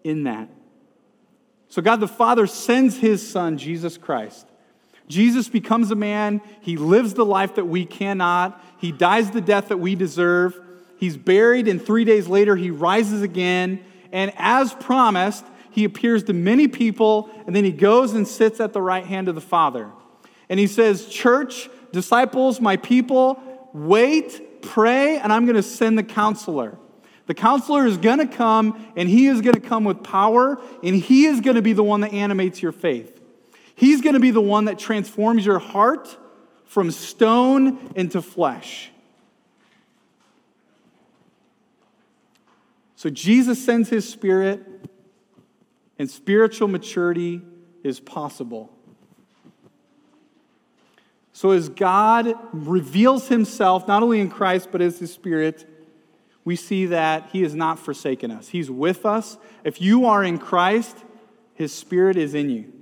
in 0.03 0.25
that. 0.25 0.49
So, 1.69 1.83
God 1.83 2.01
the 2.01 2.09
Father 2.09 2.47
sends 2.47 2.97
his 2.99 3.29
Son, 3.29 3.59
Jesus 3.59 3.99
Christ. 3.99 4.47
Jesus 5.09 5.49
becomes 5.49 5.91
a 5.91 5.95
man. 5.95 6.41
He 6.61 6.77
lives 6.77 7.15
the 7.15 7.25
life 7.25 7.57
that 7.57 7.67
we 7.67 7.85
cannot. 7.85 8.61
He 8.79 8.93
dies 8.93 9.31
the 9.31 9.41
death 9.41 9.69
that 9.69 9.79
we 9.79 9.95
deserve. 9.95 10.61
He's 10.99 11.17
buried, 11.17 11.69
and 11.69 11.85
three 11.85 12.05
days 12.05 12.27
later, 12.27 12.57
he 12.57 12.71
rises 12.71 13.23
again. 13.23 13.85
And 14.13 14.33
as 14.37 14.73
promised, 14.73 15.45
he 15.77 15.85
appears 15.85 16.25
to 16.25 16.33
many 16.33 16.67
people, 16.67 17.31
and 17.47 17.55
then 17.55 17.63
he 17.63 17.71
goes 17.71 18.15
and 18.15 18.27
sits 18.27 18.59
at 18.59 18.73
the 18.73 18.83
right 18.83 19.07
hand 19.07 19.29
of 19.29 19.35
the 19.35 19.41
Father. 19.41 19.93
And 20.49 20.59
he 20.59 20.67
says, 20.67 21.07
Church, 21.07 21.69
disciples, 21.93 22.61
my 22.61 22.77
people, 22.77 23.41
wait 23.73 24.43
pray, 24.63 25.19
and 25.19 25.33
I'm 25.33 25.45
going 25.45 25.57
to 25.57 25.63
send 25.63 25.99
the 25.99 26.03
counselor. 26.03 26.79
The 27.27 27.35
counselor 27.35 27.87
is 27.87 27.99
going 27.99 28.19
to 28.19 28.27
come, 28.27 28.93
and 28.97 29.09
he 29.09 29.27
is 29.27 29.41
going 29.41 29.55
to 29.55 29.61
come 29.61 29.85
with 29.85 30.03
power, 30.03 30.61
and 30.83 30.97
he 30.97 31.27
is 31.27 31.41
going 31.41 31.57
to 31.57 31.63
be 31.63 31.73
the 31.73 31.85
one 31.85 32.01
that 32.01 32.13
animates 32.13 32.63
your 32.63 32.73
faith. 32.73 33.21
He's 33.75 34.01
going 34.01 34.15
to 34.15 34.21
be 34.21 34.31
the 34.31 34.41
one 34.41 34.65
that 34.65 34.79
transforms 34.79 35.45
your 35.45 35.59
heart 35.59 36.17
from 36.65 36.91
stone 36.91 37.93
into 37.95 38.23
flesh. 38.23 38.91
So 42.97 43.11
Jesus 43.11 43.63
sends 43.63 43.89
his 43.89 44.09
spirit, 44.09 44.66
and 45.99 46.11
spiritual 46.11 46.69
maturity 46.69 47.43
is 47.83 48.01
possible. 48.01 48.73
So, 51.33 51.51
as 51.51 51.69
God 51.69 52.35
reveals 52.53 53.29
himself, 53.29 53.87
not 53.87 54.03
only 54.03 54.21
in 54.21 54.31
Christ, 54.31 54.71
but 54.73 54.81
as 54.81 54.99
his 54.99 55.13
spirit, 55.13 55.69
we 56.45 56.57
see 56.57 56.87
that 56.87 57.29
he 57.33 57.43
has 57.43 57.55
not 57.55 57.79
forsaken 57.79 58.31
us. 58.31 58.49
He's 58.49 58.71
with 58.71 59.05
us. 59.05 59.37
If 59.63 59.81
you 59.81 60.07
are 60.07 60.25
in 60.25 60.39
Christ, 60.39 60.97
his 61.55 61.75
spirit 61.75 62.17
is 62.17 62.35
in 62.35 62.49
you. 62.49 62.73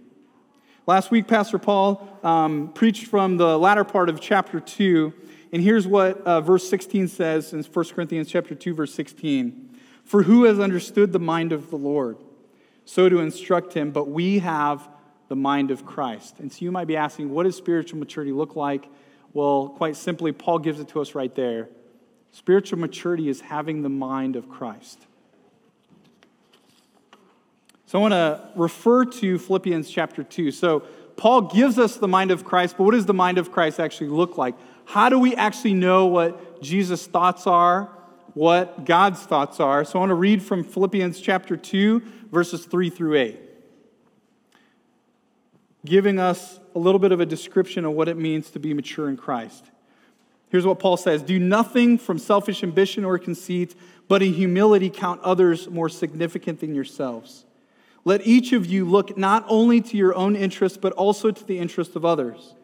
Last 0.86 1.10
week, 1.10 1.26
Pastor 1.26 1.58
Paul 1.58 2.18
um, 2.22 2.70
preached 2.74 3.06
from 3.06 3.38
the 3.38 3.58
latter 3.58 3.84
part 3.84 4.08
of 4.08 4.20
chapter 4.20 4.60
2, 4.60 5.12
and 5.52 5.62
here's 5.62 5.86
what 5.86 6.20
uh, 6.20 6.40
verse 6.40 6.68
16 6.68 7.08
says 7.08 7.52
in 7.54 7.62
1 7.62 7.84
Corinthians 7.86 8.28
chapter 8.28 8.54
2, 8.54 8.74
verse 8.74 8.94
16. 8.94 9.78
For 10.04 10.24
who 10.24 10.44
has 10.44 10.60
understood 10.60 11.12
the 11.12 11.18
mind 11.18 11.52
of 11.52 11.70
the 11.70 11.78
Lord? 11.78 12.18
So 12.84 13.08
to 13.08 13.20
instruct 13.20 13.74
him, 13.74 13.90
but 13.90 14.08
we 14.08 14.40
have 14.40 14.88
the 15.28 15.36
mind 15.36 15.70
of 15.70 15.86
Christ. 15.86 16.38
And 16.38 16.52
so 16.52 16.64
you 16.64 16.70
might 16.70 16.86
be 16.86 16.96
asking, 16.96 17.30
what 17.30 17.44
does 17.44 17.56
spiritual 17.56 17.98
maturity 17.98 18.32
look 18.32 18.56
like? 18.56 18.88
Well, 19.32 19.68
quite 19.70 19.96
simply, 19.96 20.32
Paul 20.32 20.58
gives 20.58 20.80
it 20.80 20.88
to 20.88 21.00
us 21.00 21.14
right 21.14 21.34
there. 21.34 21.68
Spiritual 22.30 22.78
maturity 22.78 23.28
is 23.28 23.40
having 23.40 23.82
the 23.82 23.88
mind 23.88 24.36
of 24.36 24.48
Christ. 24.48 25.06
So 27.86 27.98
I 27.98 28.02
want 28.02 28.12
to 28.12 28.48
refer 28.56 29.04
to 29.04 29.38
Philippians 29.38 29.88
chapter 29.88 30.22
2. 30.22 30.50
So 30.50 30.80
Paul 31.16 31.42
gives 31.42 31.78
us 31.78 31.96
the 31.96 32.08
mind 32.08 32.30
of 32.30 32.44
Christ, 32.44 32.76
but 32.76 32.84
what 32.84 32.92
does 32.92 33.06
the 33.06 33.14
mind 33.14 33.38
of 33.38 33.52
Christ 33.52 33.78
actually 33.78 34.08
look 34.08 34.36
like? 34.36 34.54
How 34.84 35.08
do 35.08 35.18
we 35.18 35.34
actually 35.36 35.74
know 35.74 36.06
what 36.06 36.60
Jesus' 36.60 37.06
thoughts 37.06 37.46
are, 37.46 37.88
what 38.34 38.84
God's 38.84 39.20
thoughts 39.20 39.60
are? 39.60 39.84
So 39.84 39.98
I 39.98 40.00
want 40.00 40.10
to 40.10 40.14
read 40.14 40.42
from 40.42 40.64
Philippians 40.64 41.20
chapter 41.20 41.56
2, 41.56 42.02
verses 42.34 42.66
3 42.66 42.90
through 42.90 43.16
8 43.16 43.40
giving 45.84 46.18
us 46.18 46.60
a 46.74 46.78
little 46.78 46.98
bit 46.98 47.12
of 47.12 47.20
a 47.20 47.26
description 47.26 47.84
of 47.84 47.92
what 47.92 48.08
it 48.08 48.16
means 48.16 48.50
to 48.50 48.58
be 48.58 48.72
mature 48.72 49.08
in 49.08 49.16
Christ. 49.16 49.64
Here's 50.48 50.66
what 50.66 50.78
Paul 50.78 50.96
says 50.96 51.22
Do 51.22 51.38
nothing 51.38 51.98
from 51.98 52.18
selfish 52.18 52.62
ambition 52.62 53.04
or 53.04 53.18
conceit, 53.18 53.74
but 54.08 54.22
in 54.22 54.32
humility 54.32 54.90
count 54.90 55.20
others 55.22 55.68
more 55.68 55.88
significant 55.88 56.60
than 56.60 56.74
yourselves. 56.74 57.44
Let 58.04 58.26
each 58.26 58.52
of 58.52 58.66
you 58.66 58.84
look 58.84 59.16
not 59.16 59.44
only 59.48 59.80
to 59.80 59.96
your 59.96 60.14
own 60.14 60.36
interest, 60.36 60.80
but 60.80 60.92
also 60.92 61.30
to 61.30 61.44
the 61.44 61.58
interest 61.58 61.96
of 61.96 62.04
others. 62.04 62.54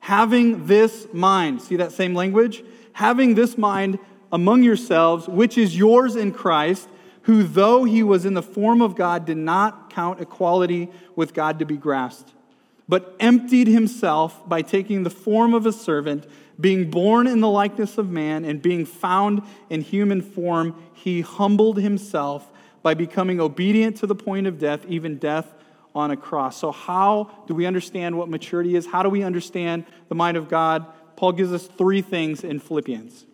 Having 0.00 0.66
this 0.66 1.06
mind, 1.12 1.62
see 1.62 1.76
that 1.76 1.92
same 1.92 2.14
language? 2.14 2.64
Having 2.92 3.34
this 3.34 3.56
mind 3.56 3.98
among 4.32 4.62
yourselves, 4.62 5.28
which 5.28 5.56
is 5.56 5.76
yours 5.76 6.16
in 6.16 6.32
Christ, 6.32 6.88
who, 7.28 7.44
though 7.44 7.84
he 7.84 8.02
was 8.02 8.26
in 8.26 8.34
the 8.34 8.42
form 8.42 8.82
of 8.82 8.96
God, 8.96 9.24
did 9.24 9.36
not 9.36 9.90
count 9.90 10.20
equality 10.20 10.90
with 11.14 11.32
God 11.32 11.60
to 11.60 11.64
be 11.64 11.76
grasped 11.76 12.32
but 12.88 13.14
emptied 13.20 13.68
himself 13.68 14.48
by 14.48 14.62
taking 14.62 15.02
the 15.02 15.10
form 15.10 15.52
of 15.52 15.66
a 15.66 15.72
servant, 15.72 16.26
being 16.58 16.90
born 16.90 17.26
in 17.26 17.40
the 17.40 17.48
likeness 17.48 17.98
of 17.98 18.10
man, 18.10 18.44
and 18.44 18.62
being 18.62 18.86
found 18.86 19.42
in 19.68 19.82
human 19.82 20.22
form, 20.22 20.74
he 20.94 21.20
humbled 21.20 21.76
himself 21.76 22.50
by 22.82 22.94
becoming 22.94 23.40
obedient 23.40 23.96
to 23.98 24.06
the 24.06 24.14
point 24.14 24.46
of 24.46 24.58
death, 24.58 24.84
even 24.88 25.18
death 25.18 25.52
on 25.94 26.10
a 26.10 26.16
cross. 26.16 26.56
So, 26.56 26.72
how 26.72 27.30
do 27.46 27.54
we 27.54 27.66
understand 27.66 28.16
what 28.16 28.28
maturity 28.28 28.74
is? 28.74 28.86
How 28.86 29.02
do 29.02 29.10
we 29.10 29.22
understand 29.22 29.84
the 30.08 30.14
mind 30.14 30.36
of 30.36 30.48
God? 30.48 30.86
Paul 31.16 31.32
gives 31.32 31.52
us 31.52 31.66
three 31.66 32.00
things 32.00 32.42
in 32.42 32.58
Philippians. 32.58 33.26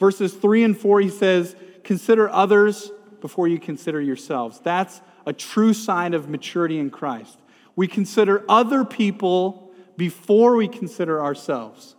Verses 0.00 0.32
3 0.32 0.64
and 0.64 0.78
4, 0.78 1.00
he 1.00 1.10
says, 1.10 1.54
Consider 1.88 2.28
others 2.28 2.92
before 3.22 3.48
you 3.48 3.58
consider 3.58 3.98
yourselves. 3.98 4.60
That's 4.62 5.00
a 5.24 5.32
true 5.32 5.72
sign 5.72 6.12
of 6.12 6.28
maturity 6.28 6.78
in 6.78 6.90
Christ. 6.90 7.38
We 7.76 7.88
consider 7.88 8.44
other 8.46 8.84
people 8.84 9.72
before 9.96 10.54
we 10.54 10.68
consider 10.68 11.18
ourselves. 11.18 11.96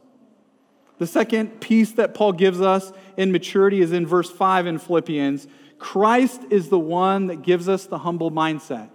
The 0.99 1.07
second 1.07 1.59
piece 1.59 1.93
that 1.93 2.13
Paul 2.13 2.33
gives 2.33 2.61
us 2.61 2.93
in 3.17 3.31
maturity 3.31 3.81
is 3.81 3.91
in 3.91 4.05
verse 4.05 4.29
5 4.29 4.67
in 4.67 4.77
Philippians. 4.77 5.47
Christ 5.79 6.43
is 6.51 6.69
the 6.69 6.77
one 6.77 7.25
that 7.25 7.41
gives 7.41 7.67
us 7.67 7.87
the 7.87 7.97
humble 7.97 8.29
mindset. 8.29 8.91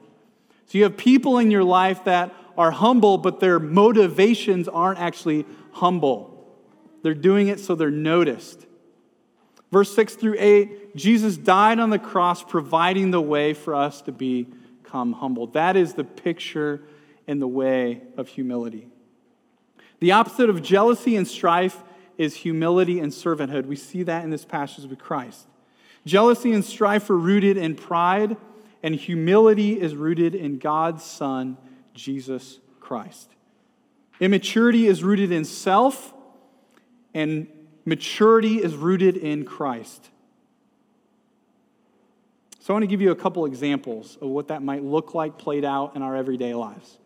So 0.67 0.79
you 0.79 0.85
have 0.85 0.97
people 0.97 1.39
in 1.39 1.51
your 1.51 1.65
life 1.65 2.05
that 2.05 2.33
are 2.57 2.71
humble, 2.71 3.19
but 3.19 3.41
their 3.41 3.59
motivations 3.59 4.69
aren't 4.69 5.01
actually 5.01 5.45
humble. 5.73 6.55
They're 7.03 7.15
doing 7.15 7.49
it 7.49 7.59
so 7.59 7.75
they're 7.75 7.91
noticed. 7.91 8.65
Verse 9.75 9.93
6 9.93 10.15
through 10.15 10.37
8 10.39 10.95
Jesus 10.95 11.37
died 11.37 11.81
on 11.81 11.91
the 11.91 11.99
cross, 11.99 12.45
providing 12.45 13.11
the 13.11 13.21
way 13.21 13.55
for 13.55 13.75
us 13.75 14.03
to 14.03 14.13
become 14.13 15.15
humble. 15.15 15.49
That 15.49 15.77
is 15.77 15.95
the 15.95 16.05
picture 16.05 16.83
and 17.27 17.43
the 17.43 17.49
way 17.49 18.03
of 18.17 18.29
humility. 18.29 18.87
The 19.99 20.13
opposite 20.13 20.49
of 20.49 20.63
jealousy 20.63 21.17
and 21.17 21.27
strife 21.27 21.83
is 22.17 22.37
humility 22.37 23.01
and 23.01 23.11
servanthood. 23.11 23.67
We 23.67 23.75
see 23.75 24.05
that 24.05 24.23
in 24.23 24.31
this 24.31 24.45
passage 24.45 24.85
with 24.85 25.01
Christ. 25.01 25.49
Jealousy 26.07 26.53
and 26.53 26.65
strife 26.65 27.11
are 27.11 27.19
rooted 27.19 27.57
in 27.57 27.75
pride, 27.75 28.37
and 28.81 28.95
humility 28.95 29.81
is 29.81 29.97
rooted 29.97 30.37
in 30.37 30.59
God's 30.59 31.03
Son, 31.03 31.57
Jesus 31.95 32.61
Christ. 32.79 33.29
Immaturity 34.21 34.87
is 34.87 35.03
rooted 35.03 35.33
in 35.33 35.45
self, 35.45 36.15
and 37.13 37.49
maturity 37.85 38.63
is 38.63 38.75
rooted 38.75 39.17
in 39.17 39.45
Christ. 39.45 40.11
So 42.61 42.73
I 42.73 42.75
want 42.75 42.85
to 42.85 42.89
give 42.89 43.03
you 43.03 43.11
a 43.11 43.17
couple 43.17 43.45
examples 43.45 44.17
of 44.21 44.29
what 44.29 44.49
that 44.49 44.63
might 44.63 44.83
look 44.83 45.15
like 45.15 45.37
played 45.37 45.65
out 45.65 45.97
in 45.97 46.03
our 46.03 46.17
everyday 46.17 46.55
lives. 46.55 46.99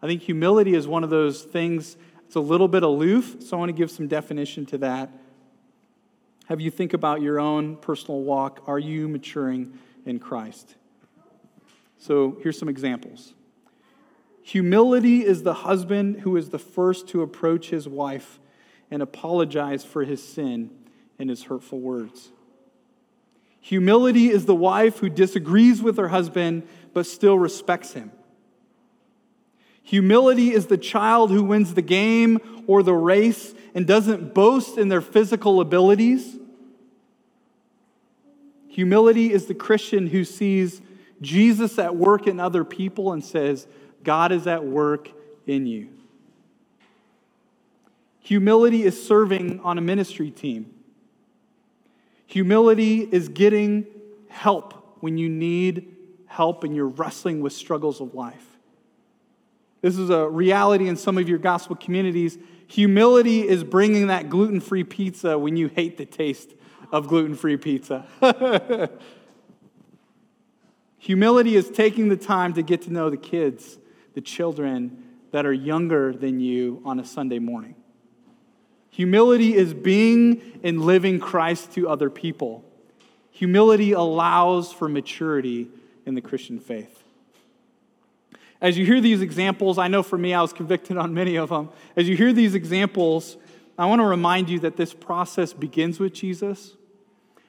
I 0.00 0.06
think 0.06 0.22
humility 0.22 0.74
is 0.74 0.86
one 0.86 1.04
of 1.04 1.10
those 1.10 1.42
things 1.42 1.96
it's 2.32 2.36
a 2.38 2.40
little 2.40 2.66
bit 2.66 2.82
aloof, 2.82 3.42
so 3.42 3.58
I 3.58 3.60
want 3.60 3.68
to 3.68 3.74
give 3.74 3.90
some 3.90 4.08
definition 4.08 4.64
to 4.64 4.78
that. 4.78 5.10
Have 6.46 6.62
you 6.62 6.70
think 6.70 6.94
about 6.94 7.20
your 7.20 7.38
own 7.38 7.76
personal 7.76 8.22
walk? 8.22 8.62
Are 8.66 8.78
you 8.78 9.06
maturing 9.06 9.78
in 10.06 10.18
Christ? 10.18 10.76
So 11.98 12.38
here's 12.42 12.58
some 12.58 12.70
examples. 12.70 13.34
Humility 14.40 15.26
is 15.26 15.42
the 15.42 15.52
husband 15.52 16.20
who 16.20 16.38
is 16.38 16.48
the 16.48 16.58
first 16.58 17.06
to 17.08 17.20
approach 17.20 17.68
his 17.68 17.86
wife 17.86 18.40
and 18.92 19.02
apologize 19.02 19.86
for 19.86 20.04
his 20.04 20.22
sin 20.22 20.70
and 21.18 21.30
his 21.30 21.44
hurtful 21.44 21.80
words. 21.80 22.30
Humility 23.62 24.28
is 24.28 24.44
the 24.44 24.54
wife 24.54 24.98
who 24.98 25.08
disagrees 25.08 25.80
with 25.80 25.96
her 25.96 26.08
husband 26.08 26.64
but 26.92 27.06
still 27.06 27.38
respects 27.38 27.94
him. 27.94 28.12
Humility 29.82 30.52
is 30.52 30.66
the 30.66 30.76
child 30.76 31.30
who 31.30 31.42
wins 31.42 31.72
the 31.72 31.80
game 31.80 32.38
or 32.66 32.82
the 32.82 32.92
race 32.92 33.54
and 33.74 33.86
doesn't 33.86 34.34
boast 34.34 34.76
in 34.76 34.88
their 34.88 35.00
physical 35.00 35.62
abilities. 35.62 36.36
Humility 38.68 39.32
is 39.32 39.46
the 39.46 39.54
Christian 39.54 40.08
who 40.08 40.22
sees 40.22 40.82
Jesus 41.22 41.78
at 41.78 41.96
work 41.96 42.26
in 42.26 42.38
other 42.38 42.62
people 42.62 43.12
and 43.12 43.24
says, 43.24 43.66
God 44.04 44.32
is 44.32 44.46
at 44.46 44.64
work 44.64 45.08
in 45.46 45.64
you. 45.64 45.88
Humility 48.22 48.84
is 48.84 49.04
serving 49.04 49.60
on 49.60 49.78
a 49.78 49.80
ministry 49.80 50.30
team. 50.30 50.72
Humility 52.26 53.00
is 53.00 53.28
getting 53.28 53.86
help 54.28 54.96
when 55.00 55.18
you 55.18 55.28
need 55.28 55.94
help 56.26 56.64
and 56.64 56.74
you're 56.74 56.88
wrestling 56.88 57.40
with 57.40 57.52
struggles 57.52 58.00
of 58.00 58.14
life. 58.14 58.46
This 59.82 59.98
is 59.98 60.10
a 60.10 60.28
reality 60.28 60.88
in 60.88 60.96
some 60.96 61.18
of 61.18 61.28
your 61.28 61.38
gospel 61.38 61.74
communities. 61.74 62.38
Humility 62.68 63.46
is 63.46 63.64
bringing 63.64 64.06
that 64.06 64.30
gluten 64.30 64.60
free 64.60 64.84
pizza 64.84 65.36
when 65.36 65.56
you 65.56 65.66
hate 65.68 65.98
the 65.98 66.06
taste 66.06 66.54
of 66.92 67.08
gluten 67.08 67.34
free 67.34 67.56
pizza. 67.56 68.06
Humility 70.98 71.56
is 71.56 71.68
taking 71.68 72.08
the 72.08 72.16
time 72.16 72.54
to 72.54 72.62
get 72.62 72.82
to 72.82 72.92
know 72.92 73.10
the 73.10 73.16
kids, 73.16 73.78
the 74.14 74.20
children 74.20 75.02
that 75.32 75.44
are 75.44 75.52
younger 75.52 76.12
than 76.12 76.38
you 76.38 76.80
on 76.84 77.00
a 77.00 77.04
Sunday 77.04 77.40
morning. 77.40 77.74
Humility 78.92 79.54
is 79.54 79.72
being 79.72 80.60
and 80.62 80.82
living 80.82 81.18
Christ 81.18 81.72
to 81.72 81.88
other 81.88 82.10
people. 82.10 82.62
Humility 83.30 83.92
allows 83.92 84.70
for 84.70 84.88
maturity 84.88 85.68
in 86.04 86.14
the 86.14 86.20
Christian 86.20 86.60
faith. 86.60 87.02
As 88.60 88.76
you 88.76 88.84
hear 88.84 89.00
these 89.00 89.22
examples, 89.22 89.78
I 89.78 89.88
know 89.88 90.02
for 90.02 90.18
me, 90.18 90.34
I 90.34 90.42
was 90.42 90.52
convicted 90.52 90.98
on 90.98 91.14
many 91.14 91.36
of 91.36 91.48
them. 91.48 91.70
As 91.96 92.06
you 92.06 92.16
hear 92.16 92.34
these 92.34 92.54
examples, 92.54 93.38
I 93.78 93.86
want 93.86 94.00
to 94.00 94.06
remind 94.06 94.50
you 94.50 94.60
that 94.60 94.76
this 94.76 94.92
process 94.92 95.54
begins 95.54 95.98
with 95.98 96.12
Jesus, 96.12 96.74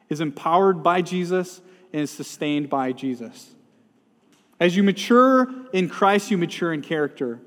is 0.09 0.21
empowered 0.21 0.81
by 0.81 1.01
Jesus, 1.01 1.61
and 1.91 2.01
is 2.01 2.09
sustained 2.09 2.69
by 2.69 2.93
Jesus. 2.93 3.51
As 4.61 4.77
you 4.77 4.81
mature 4.81 5.53
in 5.73 5.89
Christ, 5.89 6.31
you 6.31 6.37
mature 6.37 6.71
in 6.73 6.81
character. 6.81 7.41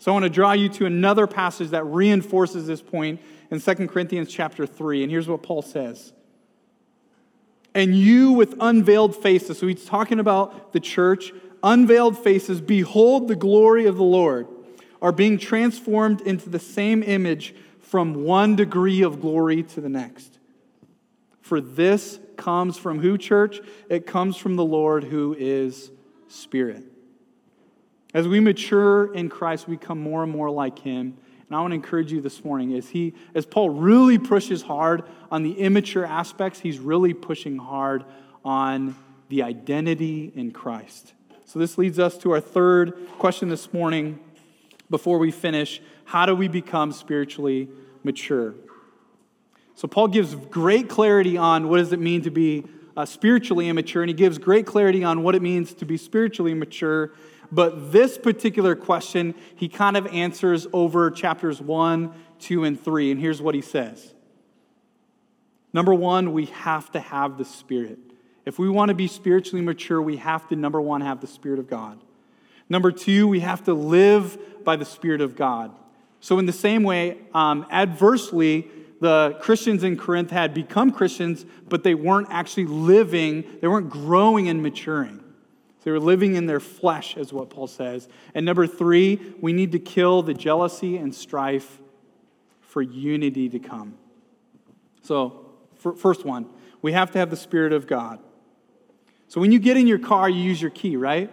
So 0.00 0.10
I 0.10 0.14
want 0.14 0.24
to 0.24 0.30
draw 0.30 0.52
you 0.52 0.70
to 0.70 0.86
another 0.86 1.26
passage 1.26 1.70
that 1.70 1.84
reinforces 1.84 2.66
this 2.66 2.80
point 2.80 3.20
in 3.50 3.60
2 3.60 3.74
Corinthians 3.86 4.30
chapter 4.32 4.66
3. 4.66 5.02
And 5.02 5.12
here's 5.12 5.28
what 5.28 5.42
Paul 5.42 5.60
says 5.60 6.14
And 7.74 7.94
you 7.94 8.32
with 8.32 8.54
unveiled 8.60 9.14
faces. 9.14 9.58
So 9.58 9.66
he's 9.66 9.84
talking 9.84 10.18
about 10.18 10.72
the 10.72 10.80
church, 10.80 11.34
unveiled 11.62 12.18
faces, 12.18 12.62
behold 12.62 13.28
the 13.28 13.36
glory 13.36 13.84
of 13.84 13.96
the 13.96 14.02
Lord, 14.02 14.48
are 15.02 15.12
being 15.12 15.36
transformed 15.36 16.22
into 16.22 16.48
the 16.48 16.58
same 16.58 17.02
image 17.02 17.54
from 17.80 18.24
one 18.24 18.56
degree 18.56 19.02
of 19.02 19.20
glory 19.20 19.62
to 19.64 19.82
the 19.82 19.90
next. 19.90 20.38
For 21.42 21.60
this 21.60 22.18
comes 22.38 22.78
from 22.78 23.00
who, 23.00 23.18
church? 23.18 23.60
It 23.90 24.06
comes 24.06 24.38
from 24.38 24.56
the 24.56 24.64
Lord 24.64 25.04
who 25.04 25.36
is 25.38 25.90
Spirit. 26.26 26.89
As 28.12 28.26
we 28.26 28.40
mature 28.40 29.14
in 29.14 29.28
Christ, 29.28 29.68
we 29.68 29.76
become 29.76 30.00
more 30.00 30.22
and 30.22 30.32
more 30.32 30.50
like 30.50 30.78
Him. 30.78 31.16
And 31.50 31.56
I 31.56 31.60
want 31.60 31.72
to 31.72 31.76
encourage 31.76 32.12
you 32.12 32.20
this 32.20 32.44
morning 32.44 32.74
as 32.74 32.88
he, 32.88 33.12
as 33.34 33.44
Paul 33.44 33.70
really 33.70 34.18
pushes 34.18 34.62
hard 34.62 35.02
on 35.32 35.42
the 35.42 35.58
immature 35.58 36.06
aspects, 36.06 36.60
he's 36.60 36.78
really 36.78 37.12
pushing 37.12 37.58
hard 37.58 38.04
on 38.44 38.94
the 39.30 39.42
identity 39.42 40.32
in 40.36 40.52
Christ. 40.52 41.12
So 41.46 41.58
this 41.58 41.76
leads 41.76 41.98
us 41.98 42.16
to 42.18 42.30
our 42.30 42.40
third 42.40 42.96
question 43.18 43.48
this 43.48 43.72
morning 43.72 44.20
before 44.90 45.18
we 45.18 45.32
finish. 45.32 45.82
How 46.04 46.24
do 46.24 46.36
we 46.36 46.46
become 46.46 46.92
spiritually 46.92 47.68
mature? 48.04 48.54
So 49.74 49.88
Paul 49.88 50.06
gives 50.06 50.36
great 50.36 50.88
clarity 50.88 51.36
on 51.36 51.68
what 51.68 51.78
does 51.78 51.92
it 51.92 51.98
mean 51.98 52.22
to 52.22 52.30
be 52.30 52.64
uh, 52.96 53.06
spiritually 53.06 53.68
immature, 53.68 54.02
and 54.02 54.08
he 54.08 54.14
gives 54.14 54.38
great 54.38 54.66
clarity 54.66 55.02
on 55.02 55.24
what 55.24 55.34
it 55.34 55.42
means 55.42 55.74
to 55.74 55.84
be 55.84 55.96
spiritually 55.96 56.54
mature. 56.54 57.10
But 57.52 57.92
this 57.92 58.16
particular 58.16 58.76
question, 58.76 59.34
he 59.56 59.68
kind 59.68 59.96
of 59.96 60.06
answers 60.08 60.66
over 60.72 61.10
chapters 61.10 61.60
1, 61.60 62.12
2, 62.38 62.64
and 62.64 62.80
3. 62.80 63.10
And 63.10 63.20
here's 63.20 63.42
what 63.42 63.54
he 63.54 63.60
says 63.60 64.14
Number 65.72 65.94
one, 65.94 66.32
we 66.32 66.46
have 66.46 66.90
to 66.92 67.00
have 67.00 67.38
the 67.38 67.44
Spirit. 67.44 67.98
If 68.44 68.58
we 68.58 68.68
want 68.68 68.88
to 68.88 68.94
be 68.94 69.06
spiritually 69.06 69.64
mature, 69.64 70.00
we 70.00 70.16
have 70.16 70.48
to, 70.48 70.56
number 70.56 70.80
one, 70.80 71.00
have 71.02 71.20
the 71.20 71.26
Spirit 71.26 71.58
of 71.58 71.68
God. 71.68 72.00
Number 72.68 72.92
two, 72.92 73.28
we 73.28 73.40
have 73.40 73.64
to 73.64 73.74
live 73.74 74.64
by 74.64 74.76
the 74.76 74.84
Spirit 74.84 75.20
of 75.20 75.36
God. 75.36 75.72
So, 76.20 76.38
in 76.38 76.46
the 76.46 76.52
same 76.52 76.82
way, 76.82 77.18
um, 77.34 77.66
adversely, 77.70 78.68
the 79.00 79.36
Christians 79.40 79.82
in 79.82 79.96
Corinth 79.96 80.30
had 80.30 80.52
become 80.52 80.90
Christians, 80.90 81.46
but 81.68 81.82
they 81.82 81.94
weren't 81.94 82.28
actually 82.30 82.66
living, 82.66 83.44
they 83.60 83.68
weren't 83.68 83.90
growing 83.90 84.48
and 84.48 84.62
maturing. 84.62 85.20
They 85.82 85.90
were 85.90 86.00
living 86.00 86.34
in 86.34 86.46
their 86.46 86.60
flesh, 86.60 87.16
is 87.16 87.32
what 87.32 87.50
Paul 87.50 87.66
says. 87.66 88.08
And 88.34 88.44
number 88.44 88.66
three, 88.66 89.34
we 89.40 89.52
need 89.52 89.72
to 89.72 89.78
kill 89.78 90.22
the 90.22 90.34
jealousy 90.34 90.96
and 90.96 91.14
strife 91.14 91.80
for 92.60 92.82
unity 92.82 93.48
to 93.48 93.58
come. 93.58 93.94
So, 95.02 95.46
first 95.96 96.24
one, 96.24 96.46
we 96.82 96.92
have 96.92 97.10
to 97.12 97.18
have 97.18 97.30
the 97.30 97.36
Spirit 97.36 97.72
of 97.72 97.86
God. 97.86 98.20
So, 99.28 99.40
when 99.40 99.52
you 99.52 99.58
get 99.58 99.76
in 99.76 99.86
your 99.86 99.98
car, 99.98 100.28
you 100.28 100.42
use 100.42 100.60
your 100.60 100.70
key, 100.70 100.96
right? 100.96 101.32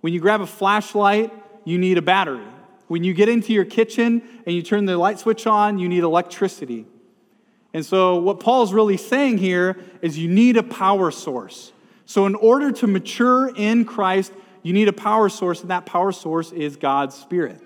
When 0.00 0.12
you 0.12 0.20
grab 0.20 0.40
a 0.40 0.46
flashlight, 0.46 1.32
you 1.64 1.78
need 1.78 1.98
a 1.98 2.02
battery. 2.02 2.44
When 2.88 3.04
you 3.04 3.12
get 3.12 3.28
into 3.28 3.52
your 3.52 3.64
kitchen 3.64 4.22
and 4.46 4.54
you 4.54 4.62
turn 4.62 4.84
the 4.84 4.96
light 4.96 5.18
switch 5.18 5.46
on, 5.46 5.78
you 5.78 5.88
need 5.88 6.02
electricity. 6.04 6.86
And 7.74 7.84
so, 7.84 8.16
what 8.16 8.40
Paul's 8.40 8.72
really 8.72 8.96
saying 8.96 9.38
here 9.38 9.76
is 10.00 10.18
you 10.18 10.28
need 10.28 10.56
a 10.56 10.62
power 10.62 11.10
source. 11.10 11.72
So, 12.06 12.26
in 12.26 12.34
order 12.34 12.70
to 12.72 12.86
mature 12.86 13.50
in 13.54 13.84
Christ, 13.84 14.32
you 14.62 14.72
need 14.72 14.88
a 14.88 14.92
power 14.92 15.28
source, 15.28 15.60
and 15.62 15.70
that 15.70 15.86
power 15.86 16.12
source 16.12 16.52
is 16.52 16.76
God's 16.76 17.14
Spirit. 17.14 17.60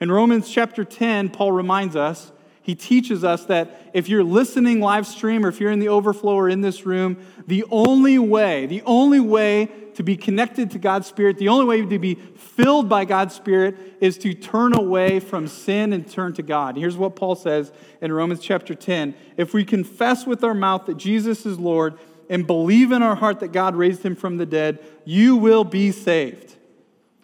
In 0.00 0.10
Romans 0.10 0.50
chapter 0.50 0.84
10, 0.84 1.30
Paul 1.30 1.52
reminds 1.52 1.96
us, 1.96 2.32
he 2.66 2.74
teaches 2.74 3.22
us 3.22 3.44
that 3.44 3.92
if 3.94 4.08
you're 4.08 4.24
listening 4.24 4.80
live 4.80 5.06
stream 5.06 5.44
or 5.44 5.48
if 5.48 5.60
you're 5.60 5.70
in 5.70 5.78
the 5.78 5.88
overflow 5.88 6.34
or 6.34 6.48
in 6.48 6.62
this 6.62 6.84
room, 6.84 7.16
the 7.46 7.64
only 7.70 8.18
way, 8.18 8.66
the 8.66 8.82
only 8.82 9.20
way 9.20 9.70
to 9.94 10.02
be 10.02 10.16
connected 10.16 10.72
to 10.72 10.78
God's 10.80 11.06
Spirit, 11.06 11.38
the 11.38 11.48
only 11.48 11.64
way 11.64 11.86
to 11.86 11.98
be 11.98 12.16
filled 12.16 12.88
by 12.88 13.04
God's 13.04 13.36
Spirit 13.36 13.76
is 14.00 14.18
to 14.18 14.34
turn 14.34 14.74
away 14.74 15.20
from 15.20 15.46
sin 15.46 15.92
and 15.92 16.10
turn 16.10 16.32
to 16.34 16.42
God. 16.42 16.76
Here's 16.76 16.96
what 16.96 17.14
Paul 17.14 17.36
says 17.36 17.72
in 18.00 18.12
Romans 18.12 18.40
chapter 18.40 18.74
10 18.74 19.14
If 19.36 19.54
we 19.54 19.64
confess 19.64 20.26
with 20.26 20.42
our 20.42 20.52
mouth 20.52 20.86
that 20.86 20.96
Jesus 20.96 21.46
is 21.46 21.60
Lord, 21.60 21.96
and 22.28 22.46
believe 22.46 22.92
in 22.92 23.02
our 23.02 23.14
heart 23.14 23.40
that 23.40 23.52
God 23.52 23.74
raised 23.76 24.02
him 24.02 24.16
from 24.16 24.36
the 24.36 24.46
dead, 24.46 24.78
you 25.04 25.36
will 25.36 25.64
be 25.64 25.92
saved. 25.92 26.56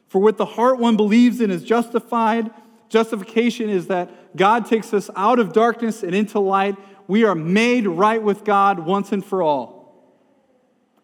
For 0.08 0.20
with 0.20 0.36
the 0.36 0.44
heart 0.44 0.78
one 0.78 0.96
believes 0.96 1.40
and 1.40 1.52
is 1.52 1.64
justified. 1.64 2.50
Justification 2.88 3.70
is 3.70 3.86
that 3.86 4.36
God 4.36 4.66
takes 4.66 4.92
us 4.92 5.10
out 5.16 5.38
of 5.38 5.52
darkness 5.52 6.02
and 6.02 6.14
into 6.14 6.38
light. 6.38 6.76
We 7.08 7.24
are 7.24 7.34
made 7.34 7.86
right 7.86 8.22
with 8.22 8.44
God 8.44 8.80
once 8.80 9.12
and 9.12 9.24
for 9.24 9.42
all. 9.42 9.82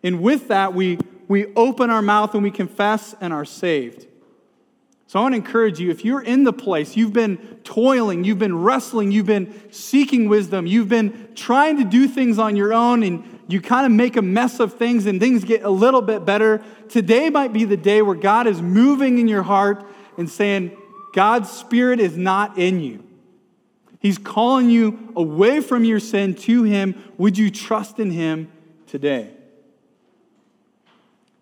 And 0.02 0.20
with 0.20 0.48
that, 0.48 0.74
we, 0.74 0.98
we 1.26 1.46
open 1.54 1.90
our 1.90 2.02
mouth 2.02 2.34
and 2.34 2.42
we 2.42 2.50
confess 2.50 3.14
and 3.20 3.32
are 3.32 3.44
saved. 3.44 4.06
So 5.06 5.18
I 5.18 5.22
want 5.22 5.32
to 5.32 5.37
encourage 5.37 5.80
you 5.80 5.90
if 5.90 6.04
you're 6.04 6.20
in 6.20 6.44
the 6.44 6.52
place, 6.52 6.94
you've 6.94 7.14
been 7.14 7.38
toiling, 7.64 8.24
you've 8.24 8.38
been 8.38 8.58
wrestling, 8.58 9.11
you've 9.11 9.24
been 9.24 9.58
seeking 9.72 10.28
wisdom, 10.28 10.66
you've 10.66 10.90
been 10.90 11.30
trying 11.34 11.78
to 11.78 11.84
do 11.84 12.06
things 12.06 12.38
on 12.38 12.56
your 12.56 12.74
own, 12.74 13.02
and 13.02 13.38
you 13.48 13.62
kind 13.62 13.87
of 13.87 13.92
make 13.92 14.16
a 14.16 14.22
mess 14.22 14.61
of 14.61 14.74
things 14.74 15.06
and 15.06 15.18
things 15.18 15.42
get 15.42 15.64
a 15.64 15.70
little 15.70 16.02
bit 16.02 16.26
better. 16.26 16.62
Today 16.90 17.30
might 17.30 17.54
be 17.54 17.64
the 17.64 17.78
day 17.78 18.02
where 18.02 18.14
God 18.14 18.46
is 18.46 18.61
moving 18.61 19.18
in 19.18 19.26
your 19.26 19.42
heart 19.42 19.84
and 20.18 20.28
saying, 20.28 20.76
God's 21.14 21.50
Spirit 21.50 21.98
is 21.98 22.16
not 22.16 22.58
in 22.58 22.80
you. 22.80 23.02
He's 24.00 24.18
calling 24.18 24.68
you 24.68 25.12
away 25.16 25.61
from 25.61 25.84
your 25.84 25.98
sin 25.98 26.34
to 26.34 26.62
Him. 26.62 27.02
Would 27.16 27.38
you 27.38 27.50
trust 27.50 27.98
in 27.98 28.11
Him 28.11 28.52
today? 28.87 29.30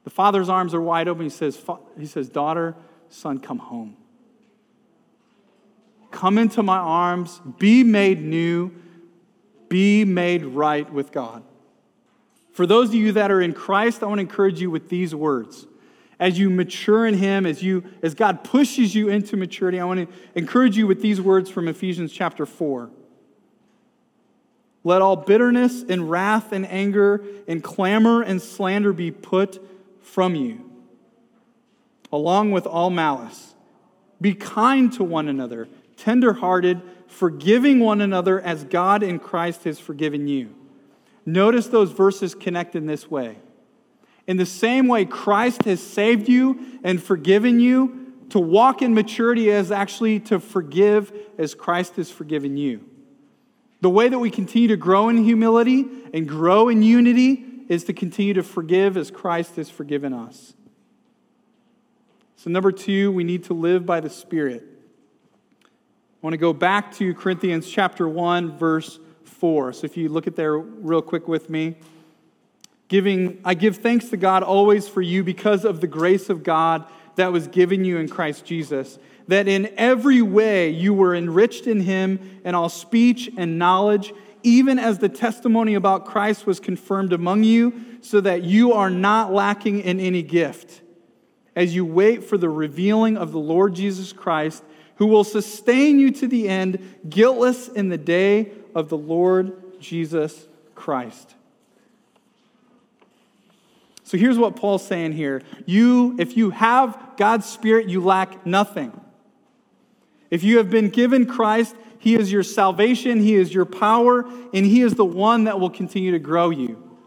The 0.04 0.10
father's 0.10 0.48
arms 0.48 0.72
are 0.74 0.80
wide 0.80 1.08
open. 1.08 1.24
He 1.24 1.30
says, 1.30 1.60
he 1.98 2.06
says, 2.06 2.28
Daughter, 2.28 2.76
son, 3.10 3.40
come 3.40 3.58
home. 3.58 3.96
Come 6.12 6.38
into 6.38 6.62
my 6.62 6.78
arms, 6.78 7.40
be 7.58 7.82
made 7.82 8.22
new, 8.22 8.72
be 9.68 10.04
made 10.04 10.44
right 10.44 10.90
with 10.90 11.10
God. 11.10 11.42
For 12.56 12.66
those 12.66 12.88
of 12.88 12.94
you 12.94 13.12
that 13.12 13.30
are 13.30 13.42
in 13.42 13.52
Christ, 13.52 14.02
I 14.02 14.06
want 14.06 14.16
to 14.16 14.22
encourage 14.22 14.62
you 14.62 14.70
with 14.70 14.88
these 14.88 15.14
words. 15.14 15.66
As 16.18 16.38
you 16.38 16.48
mature 16.48 17.04
in 17.04 17.12
Him, 17.12 17.44
as, 17.44 17.62
you, 17.62 17.84
as 18.02 18.14
God 18.14 18.44
pushes 18.44 18.94
you 18.94 19.10
into 19.10 19.36
maturity, 19.36 19.78
I 19.78 19.84
want 19.84 20.08
to 20.08 20.16
encourage 20.34 20.74
you 20.74 20.86
with 20.86 21.02
these 21.02 21.20
words 21.20 21.50
from 21.50 21.68
Ephesians 21.68 22.10
chapter 22.14 22.46
4. 22.46 22.88
Let 24.84 25.02
all 25.02 25.16
bitterness 25.16 25.84
and 25.86 26.10
wrath 26.10 26.50
and 26.50 26.66
anger 26.66 27.22
and 27.46 27.62
clamor 27.62 28.22
and 28.22 28.40
slander 28.40 28.94
be 28.94 29.10
put 29.10 29.62
from 30.00 30.34
you, 30.34 30.64
along 32.10 32.52
with 32.52 32.66
all 32.66 32.88
malice. 32.88 33.54
Be 34.18 34.32
kind 34.32 34.90
to 34.94 35.04
one 35.04 35.28
another, 35.28 35.68
tenderhearted, 35.98 36.80
forgiving 37.06 37.80
one 37.80 38.00
another 38.00 38.40
as 38.40 38.64
God 38.64 39.02
in 39.02 39.18
Christ 39.18 39.64
has 39.64 39.78
forgiven 39.78 40.26
you. 40.26 40.54
Notice 41.26 41.66
those 41.66 41.90
verses 41.90 42.36
connect 42.36 42.76
in 42.76 42.86
this 42.86 43.10
way. 43.10 43.38
In 44.28 44.36
the 44.36 44.46
same 44.46 44.86
way 44.86 45.04
Christ 45.04 45.64
has 45.64 45.82
saved 45.82 46.28
you 46.28 46.78
and 46.84 47.02
forgiven 47.02 47.60
you, 47.60 48.04
to 48.30 48.40
walk 48.40 48.82
in 48.82 48.94
maturity 48.94 49.50
is 49.50 49.70
actually 49.70 50.20
to 50.20 50.40
forgive 50.40 51.12
as 51.38 51.54
Christ 51.54 51.96
has 51.96 52.10
forgiven 52.10 52.56
you. 52.56 52.84
The 53.82 53.90
way 53.90 54.08
that 54.08 54.18
we 54.18 54.30
continue 54.30 54.68
to 54.68 54.76
grow 54.76 55.08
in 55.08 55.22
humility 55.22 55.84
and 56.12 56.28
grow 56.28 56.68
in 56.68 56.82
unity 56.82 57.44
is 57.68 57.84
to 57.84 57.92
continue 57.92 58.34
to 58.34 58.42
forgive 58.42 58.96
as 58.96 59.10
Christ 59.10 59.56
has 59.56 59.70
forgiven 59.70 60.12
us. 60.12 60.54
So, 62.36 62.50
number 62.50 62.72
two, 62.72 63.12
we 63.12 63.24
need 63.24 63.44
to 63.44 63.54
live 63.54 63.86
by 63.86 64.00
the 64.00 64.10
Spirit. 64.10 64.64
I 65.62 65.66
want 66.20 66.34
to 66.34 66.38
go 66.38 66.52
back 66.52 66.94
to 66.96 67.14
Corinthians 67.14 67.68
chapter 67.68 68.08
1, 68.08 68.58
verse 68.58 68.98
4. 69.38 69.72
So 69.72 69.85
if 69.85 69.96
you 69.96 70.09
look 70.09 70.27
at 70.27 70.37
there 70.37 70.59
real 70.59 71.03
quick 71.03 71.29
with 71.29 71.51
me. 71.51 71.77
Giving, 72.88 73.40
I 73.44 73.55
give 73.55 73.79
thanks 73.79 74.11
to 74.11 74.16
God 74.16 74.42
always 74.42 74.88
for 74.88 75.03
you 75.03 75.25
because 75.25 75.64
of 75.64 75.81
the 75.81 75.87
grace 75.87 76.31
of 76.31 76.44
God 76.44 76.85
that 77.16 77.33
was 77.33 77.49
given 77.49 77.85
you 77.85 77.99
in 77.99 78.09
Christ 78.09 78.44
Jesus, 78.44 78.99
that 79.27 79.49
in 79.49 79.72
every 79.77 80.22
way 80.22 80.70
you 80.70 80.94
were 80.94 81.14
enriched 81.14 81.66
in 81.66 81.81
him 81.81 82.40
in 82.44 82.55
all 82.55 82.68
speech 82.68 83.29
and 83.37 83.59
knowledge, 83.59 84.12
even 84.42 84.79
as 84.79 84.99
the 84.99 85.09
testimony 85.09 85.75
about 85.75 86.05
Christ 86.05 86.46
was 86.46 86.61
confirmed 86.61 87.12
among 87.12 87.42
you, 87.42 87.99
so 88.03 88.20
that 88.20 88.44
you 88.44 88.72
are 88.72 88.90
not 88.90 89.33
lacking 89.33 89.81
in 89.81 89.99
any 89.99 90.22
gift. 90.22 90.83
As 91.57 91.75
you 91.75 91.85
wait 91.85 92.22
for 92.22 92.38
the 92.38 92.49
revealing 92.49 93.16
of 93.16 93.33
the 93.33 93.40
Lord 93.40 93.75
Jesus 93.75 94.12
Christ, 94.12 94.62
who 94.96 95.07
will 95.07 95.25
sustain 95.25 95.99
you 95.99 96.11
to 96.12 96.29
the 96.29 96.49
end, 96.49 97.01
guiltless 97.09 97.68
in 97.68 97.88
the 97.88 97.99
day 97.99 98.53
of 98.76 98.90
the 98.90 98.98
Lord 98.98 99.80
Jesus 99.80 100.46
Christ. 100.74 101.34
So 104.04 104.18
here's 104.18 104.36
what 104.38 104.54
Paul's 104.54 104.86
saying 104.86 105.12
here. 105.12 105.40
You, 105.64 106.14
if 106.18 106.36
you 106.36 106.50
have 106.50 107.14
God's 107.16 107.46
Spirit, 107.46 107.88
you 107.88 108.02
lack 108.02 108.44
nothing. 108.44 109.00
If 110.30 110.44
you 110.44 110.58
have 110.58 110.68
been 110.68 110.90
given 110.90 111.24
Christ, 111.24 111.74
He 111.98 112.16
is 112.16 112.30
your 112.30 112.42
salvation, 112.42 113.20
He 113.20 113.34
is 113.34 113.52
your 113.52 113.64
power, 113.64 114.26
and 114.52 114.66
He 114.66 114.82
is 114.82 114.92
the 114.92 115.06
one 115.06 115.44
that 115.44 115.58
will 115.58 115.70
continue 115.70 116.12
to 116.12 116.18
grow 116.18 116.50
you. 116.50 116.98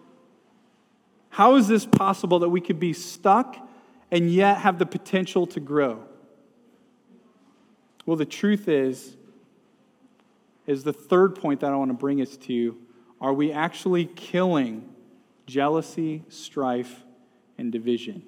How 1.29 1.55
is 1.55 1.67
this 1.67 1.85
possible 1.85 2.39
that 2.39 2.49
we 2.49 2.61
could 2.61 2.79
be 2.79 2.93
stuck 2.93 3.57
and 4.09 4.31
yet 4.31 4.57
have 4.57 4.79
the 4.79 4.87
potential 4.87 5.45
to 5.45 5.59
grow? 5.59 6.03
Well, 8.07 8.17
the 8.17 8.25
truth 8.25 8.67
is, 8.67 9.15
is 10.69 10.83
the 10.83 10.93
third 10.93 11.33
point 11.33 11.61
that 11.61 11.73
I 11.73 11.75
want 11.75 11.89
to 11.89 11.97
bring 11.97 12.21
us 12.21 12.37
to 12.37 12.77
are 13.19 13.33
we 13.33 13.51
actually 13.51 14.05
killing 14.05 14.87
jealousy, 15.47 16.23
strife, 16.29 17.03
and 17.57 17.71
division? 17.71 18.23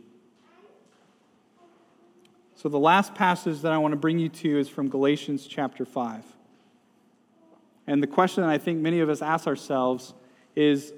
So, 2.56 2.68
the 2.68 2.80
last 2.80 3.14
passage 3.14 3.62
that 3.62 3.72
I 3.72 3.78
want 3.78 3.92
to 3.92 3.98
bring 3.98 4.18
you 4.18 4.28
to 4.28 4.60
is 4.60 4.68
from 4.68 4.90
Galatians 4.90 5.46
chapter 5.46 5.86
5. 5.86 6.26
And 7.86 8.02
the 8.02 8.08
question 8.08 8.42
that 8.42 8.50
I 8.50 8.58
think 8.58 8.80
many 8.80 9.00
of 9.02 9.10
us 9.10 9.22
ask 9.22 9.46
ourselves 9.46 10.14
is 10.56 10.94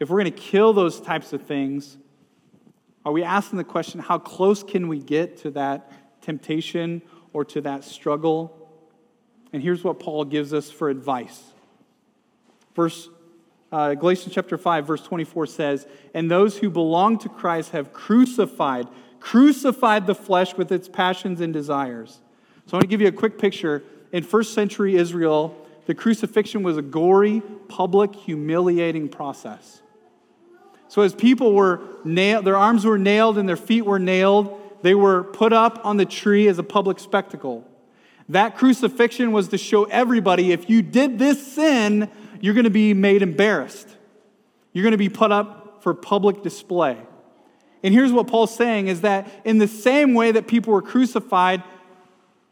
if 0.00 0.10
we're 0.10 0.20
going 0.20 0.32
to 0.32 0.38
kill 0.38 0.74
those 0.74 1.00
types 1.00 1.32
of 1.32 1.42
things, 1.42 1.96
are 3.06 3.12
we 3.12 3.22
asking 3.22 3.56
the 3.56 3.64
question, 3.64 4.00
how 4.00 4.18
close 4.18 4.62
can 4.62 4.88
we 4.88 4.98
get 4.98 5.38
to 5.38 5.50
that 5.52 5.90
temptation 6.20 7.00
or 7.32 7.44
to 7.46 7.62
that 7.62 7.84
struggle? 7.84 8.63
And 9.54 9.62
here's 9.62 9.84
what 9.84 10.00
Paul 10.00 10.24
gives 10.24 10.52
us 10.52 10.68
for 10.68 10.90
advice. 10.90 11.40
Verse 12.74 13.08
uh, 13.70 13.94
Galatians 13.94 14.34
chapter 14.34 14.58
5, 14.58 14.84
verse 14.84 15.02
24 15.02 15.46
says, 15.46 15.86
And 16.12 16.28
those 16.28 16.58
who 16.58 16.68
belong 16.68 17.18
to 17.18 17.28
Christ 17.28 17.70
have 17.70 17.92
crucified, 17.92 18.88
crucified 19.20 20.08
the 20.08 20.14
flesh 20.16 20.56
with 20.56 20.72
its 20.72 20.88
passions 20.88 21.40
and 21.40 21.52
desires. 21.52 22.18
So 22.66 22.72
I 22.72 22.76
want 22.78 22.82
to 22.82 22.88
give 22.88 23.00
you 23.00 23.06
a 23.06 23.12
quick 23.12 23.38
picture. 23.38 23.84
In 24.10 24.24
first 24.24 24.54
century 24.54 24.96
Israel, 24.96 25.56
the 25.86 25.94
crucifixion 25.94 26.64
was 26.64 26.76
a 26.76 26.82
gory, 26.82 27.40
public, 27.68 28.12
humiliating 28.12 29.08
process. 29.08 29.82
So 30.88 31.02
as 31.02 31.14
people 31.14 31.52
were 31.52 31.80
nailed, 32.04 32.44
their 32.44 32.56
arms 32.56 32.84
were 32.84 32.98
nailed 32.98 33.38
and 33.38 33.48
their 33.48 33.56
feet 33.56 33.82
were 33.82 34.00
nailed, 34.00 34.60
they 34.82 34.96
were 34.96 35.22
put 35.22 35.52
up 35.52 35.80
on 35.84 35.96
the 35.96 36.06
tree 36.06 36.48
as 36.48 36.58
a 36.58 36.64
public 36.64 36.98
spectacle. 36.98 37.64
That 38.28 38.56
crucifixion 38.56 39.32
was 39.32 39.48
to 39.48 39.58
show 39.58 39.84
everybody 39.84 40.52
if 40.52 40.70
you 40.70 40.82
did 40.82 41.18
this 41.18 41.54
sin, 41.54 42.10
you're 42.40 42.54
going 42.54 42.64
to 42.64 42.70
be 42.70 42.94
made 42.94 43.22
embarrassed. 43.22 43.88
You're 44.72 44.82
going 44.82 44.92
to 44.92 44.98
be 44.98 45.08
put 45.08 45.30
up 45.30 45.82
for 45.82 45.94
public 45.94 46.42
display. 46.42 46.98
And 47.82 47.92
here's 47.92 48.12
what 48.12 48.26
Paul's 48.26 48.54
saying 48.54 48.88
is 48.88 49.02
that 49.02 49.28
in 49.44 49.58
the 49.58 49.68
same 49.68 50.14
way 50.14 50.32
that 50.32 50.46
people 50.46 50.72
were 50.72 50.82
crucified, 50.82 51.62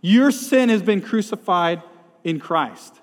your 0.02 0.30
sin 0.30 0.68
has 0.68 0.82
been 0.82 1.00
crucified 1.00 1.82
in 2.22 2.38
Christ. 2.38 3.00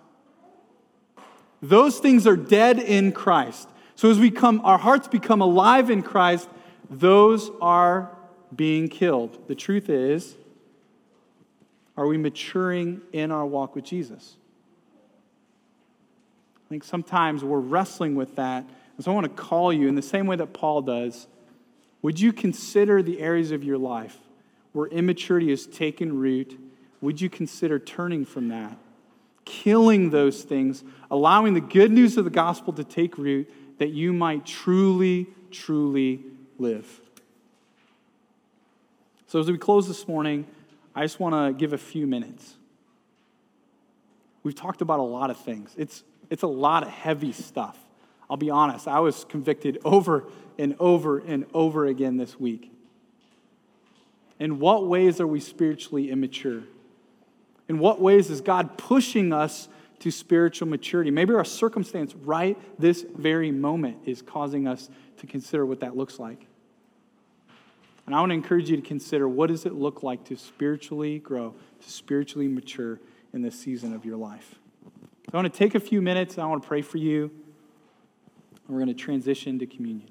Those 1.62 2.00
things 2.00 2.28
are 2.28 2.38
dead 2.38 2.80
in 2.80 3.12
Christ. 3.12 3.68
So 3.96 4.10
as 4.10 4.20
we 4.20 4.32
come, 4.32 4.62
our 4.64 4.78
hearts 4.78 5.08
become 5.08 5.42
alive 5.42 5.90
in 5.90 6.04
Christ, 6.04 6.48
those 6.90 7.50
are 7.62 8.16
being 8.56 8.88
killed. 8.88 9.48
The 9.48 9.56
truth 9.56 9.90
is, 9.90 10.36
are 12.00 12.08
we 12.08 12.18
maturing 12.18 13.02
in 13.12 13.32
our 13.32 13.46
walk 13.46 13.76
with 13.76 13.84
Jesus? 13.84 14.38
I 16.66 16.70
think 16.70 16.84
sometimes 16.84 17.44
we're 17.44 17.60
wrestling 17.60 18.16
with 18.16 18.36
that. 18.38 18.64
And 18.96 19.06
so 19.06 19.12
I 19.12 19.14
want 19.14 19.26
to 19.26 19.42
call 19.42 19.72
you 19.72 19.88
in 19.88 19.96
the 19.96 20.02
same 20.02 20.26
way 20.26 20.36
that 20.36 20.54
Paul 20.54 20.82
does. 20.82 21.28
Would 22.02 22.20
you 22.20 22.34
consider 22.34 23.04
the 23.04 23.20
areas 23.20 23.52
of 23.52 23.64
your 23.64 23.78
life 23.78 24.18
where 24.72 24.88
immaturity 24.88 25.50
has 25.50 25.68
taken 25.68 26.18
root? 26.18 26.60
Would 27.02 27.22
you 27.22 27.30
consider 27.30 27.78
turning 27.78 28.26
from 28.26 28.48
that? 28.50 28.78
killing 29.50 30.12
those 30.12 30.44
things, 30.44 30.84
allowing 31.10 31.56
the 31.56 31.62
good 31.62 31.92
news 31.92 32.18
of 32.18 32.24
the 32.24 32.30
gospel 32.30 32.72
to 32.72 32.84
take 32.84 33.18
root 33.18 33.52
that 33.80 33.90
you 33.90 34.14
might 34.14 34.46
truly, 34.46 35.28
truly 35.50 36.24
live. 36.60 37.02
So, 39.26 39.40
as 39.40 39.50
we 39.50 39.58
close 39.58 39.88
this 39.88 40.08
morning, 40.08 40.46
I 40.96 41.04
just 41.04 41.20
want 41.20 41.36
to 41.36 41.58
give 41.58 41.74
a 41.74 41.78
few 41.78 42.08
minutes. 42.08 42.56
We've 44.44 44.56
talked 44.56 44.82
about 44.82 45.00
a 45.00 45.04
lot 45.04 45.30
of 45.30 45.38
things. 45.38 45.74
It's, 45.78 46.04
it's 46.30 46.44
a 46.44 46.48
lot 46.48 46.84
of 46.84 46.90
heavy 46.90 47.32
stuff. 47.32 47.78
I'll 48.30 48.38
be 48.38 48.50
honest, 48.50 48.88
I 48.88 49.00
was 49.00 49.26
convicted 49.26 49.80
over 49.84 50.26
and 50.58 50.76
over 50.80 51.20
and 51.20 51.46
over 51.54 51.86
again 51.86 52.18
this 52.18 52.40
week. 52.40 52.72
In 54.40 54.60
what 54.60 54.88
ways 54.88 55.20
are 55.20 55.28
we 55.28 55.40
spiritually 55.40 56.12
immature? 56.12 56.64
In 57.68 57.80
what 57.80 58.00
ways 58.00 58.30
is 58.30 58.42
God 58.42 58.78
pushing 58.78 59.34
us 59.34 59.68
to 60.00 60.12
spiritual 60.12 60.68
maturity? 60.68 61.12
Maybe 61.12 61.34
our 61.34 61.46
circumstance 61.46 62.16
right 62.16 62.58
this 62.80 63.06
very 63.16 63.52
moment 63.52 63.98
is 64.06 64.22
causing 64.22 64.68
us 64.68 64.90
to 65.18 65.28
consider 65.28 65.66
what 65.66 65.82
that 65.82 65.98
looks 65.98 66.20
like. 66.20 66.48
And 68.10 68.16
I 68.16 68.22
want 68.22 68.32
to 68.32 68.34
encourage 68.34 68.72
you 68.72 68.76
to 68.76 68.82
consider 68.82 69.30
what 69.30 69.50
does 69.50 69.68
it 69.68 69.74
look 69.76 70.02
like 70.02 70.24
to 70.24 70.36
spiritually 70.36 71.20
grow, 71.20 71.54
to 71.80 71.92
spiritually 71.92 72.48
mature 72.48 73.00
in 73.34 73.44
this 73.44 73.54
season 73.60 73.94
of 73.94 74.04
your 74.04 74.18
life. 74.18 74.56
So 75.28 75.34
I 75.34 75.38
want 75.38 75.54
to 75.54 75.56
take 75.56 75.76
a 75.76 75.80
few 75.80 76.02
minutes 76.02 76.34
and 76.34 76.44
I 76.44 76.48
want 76.48 76.64
to 76.64 76.68
pray 76.68 76.82
for 76.82 76.98
you. 76.98 77.30
And 78.66 78.76
we're 78.76 78.84
going 78.84 78.88
to 78.88 78.96
transition 78.96 79.60
to 79.60 79.68
communion. 79.68 80.10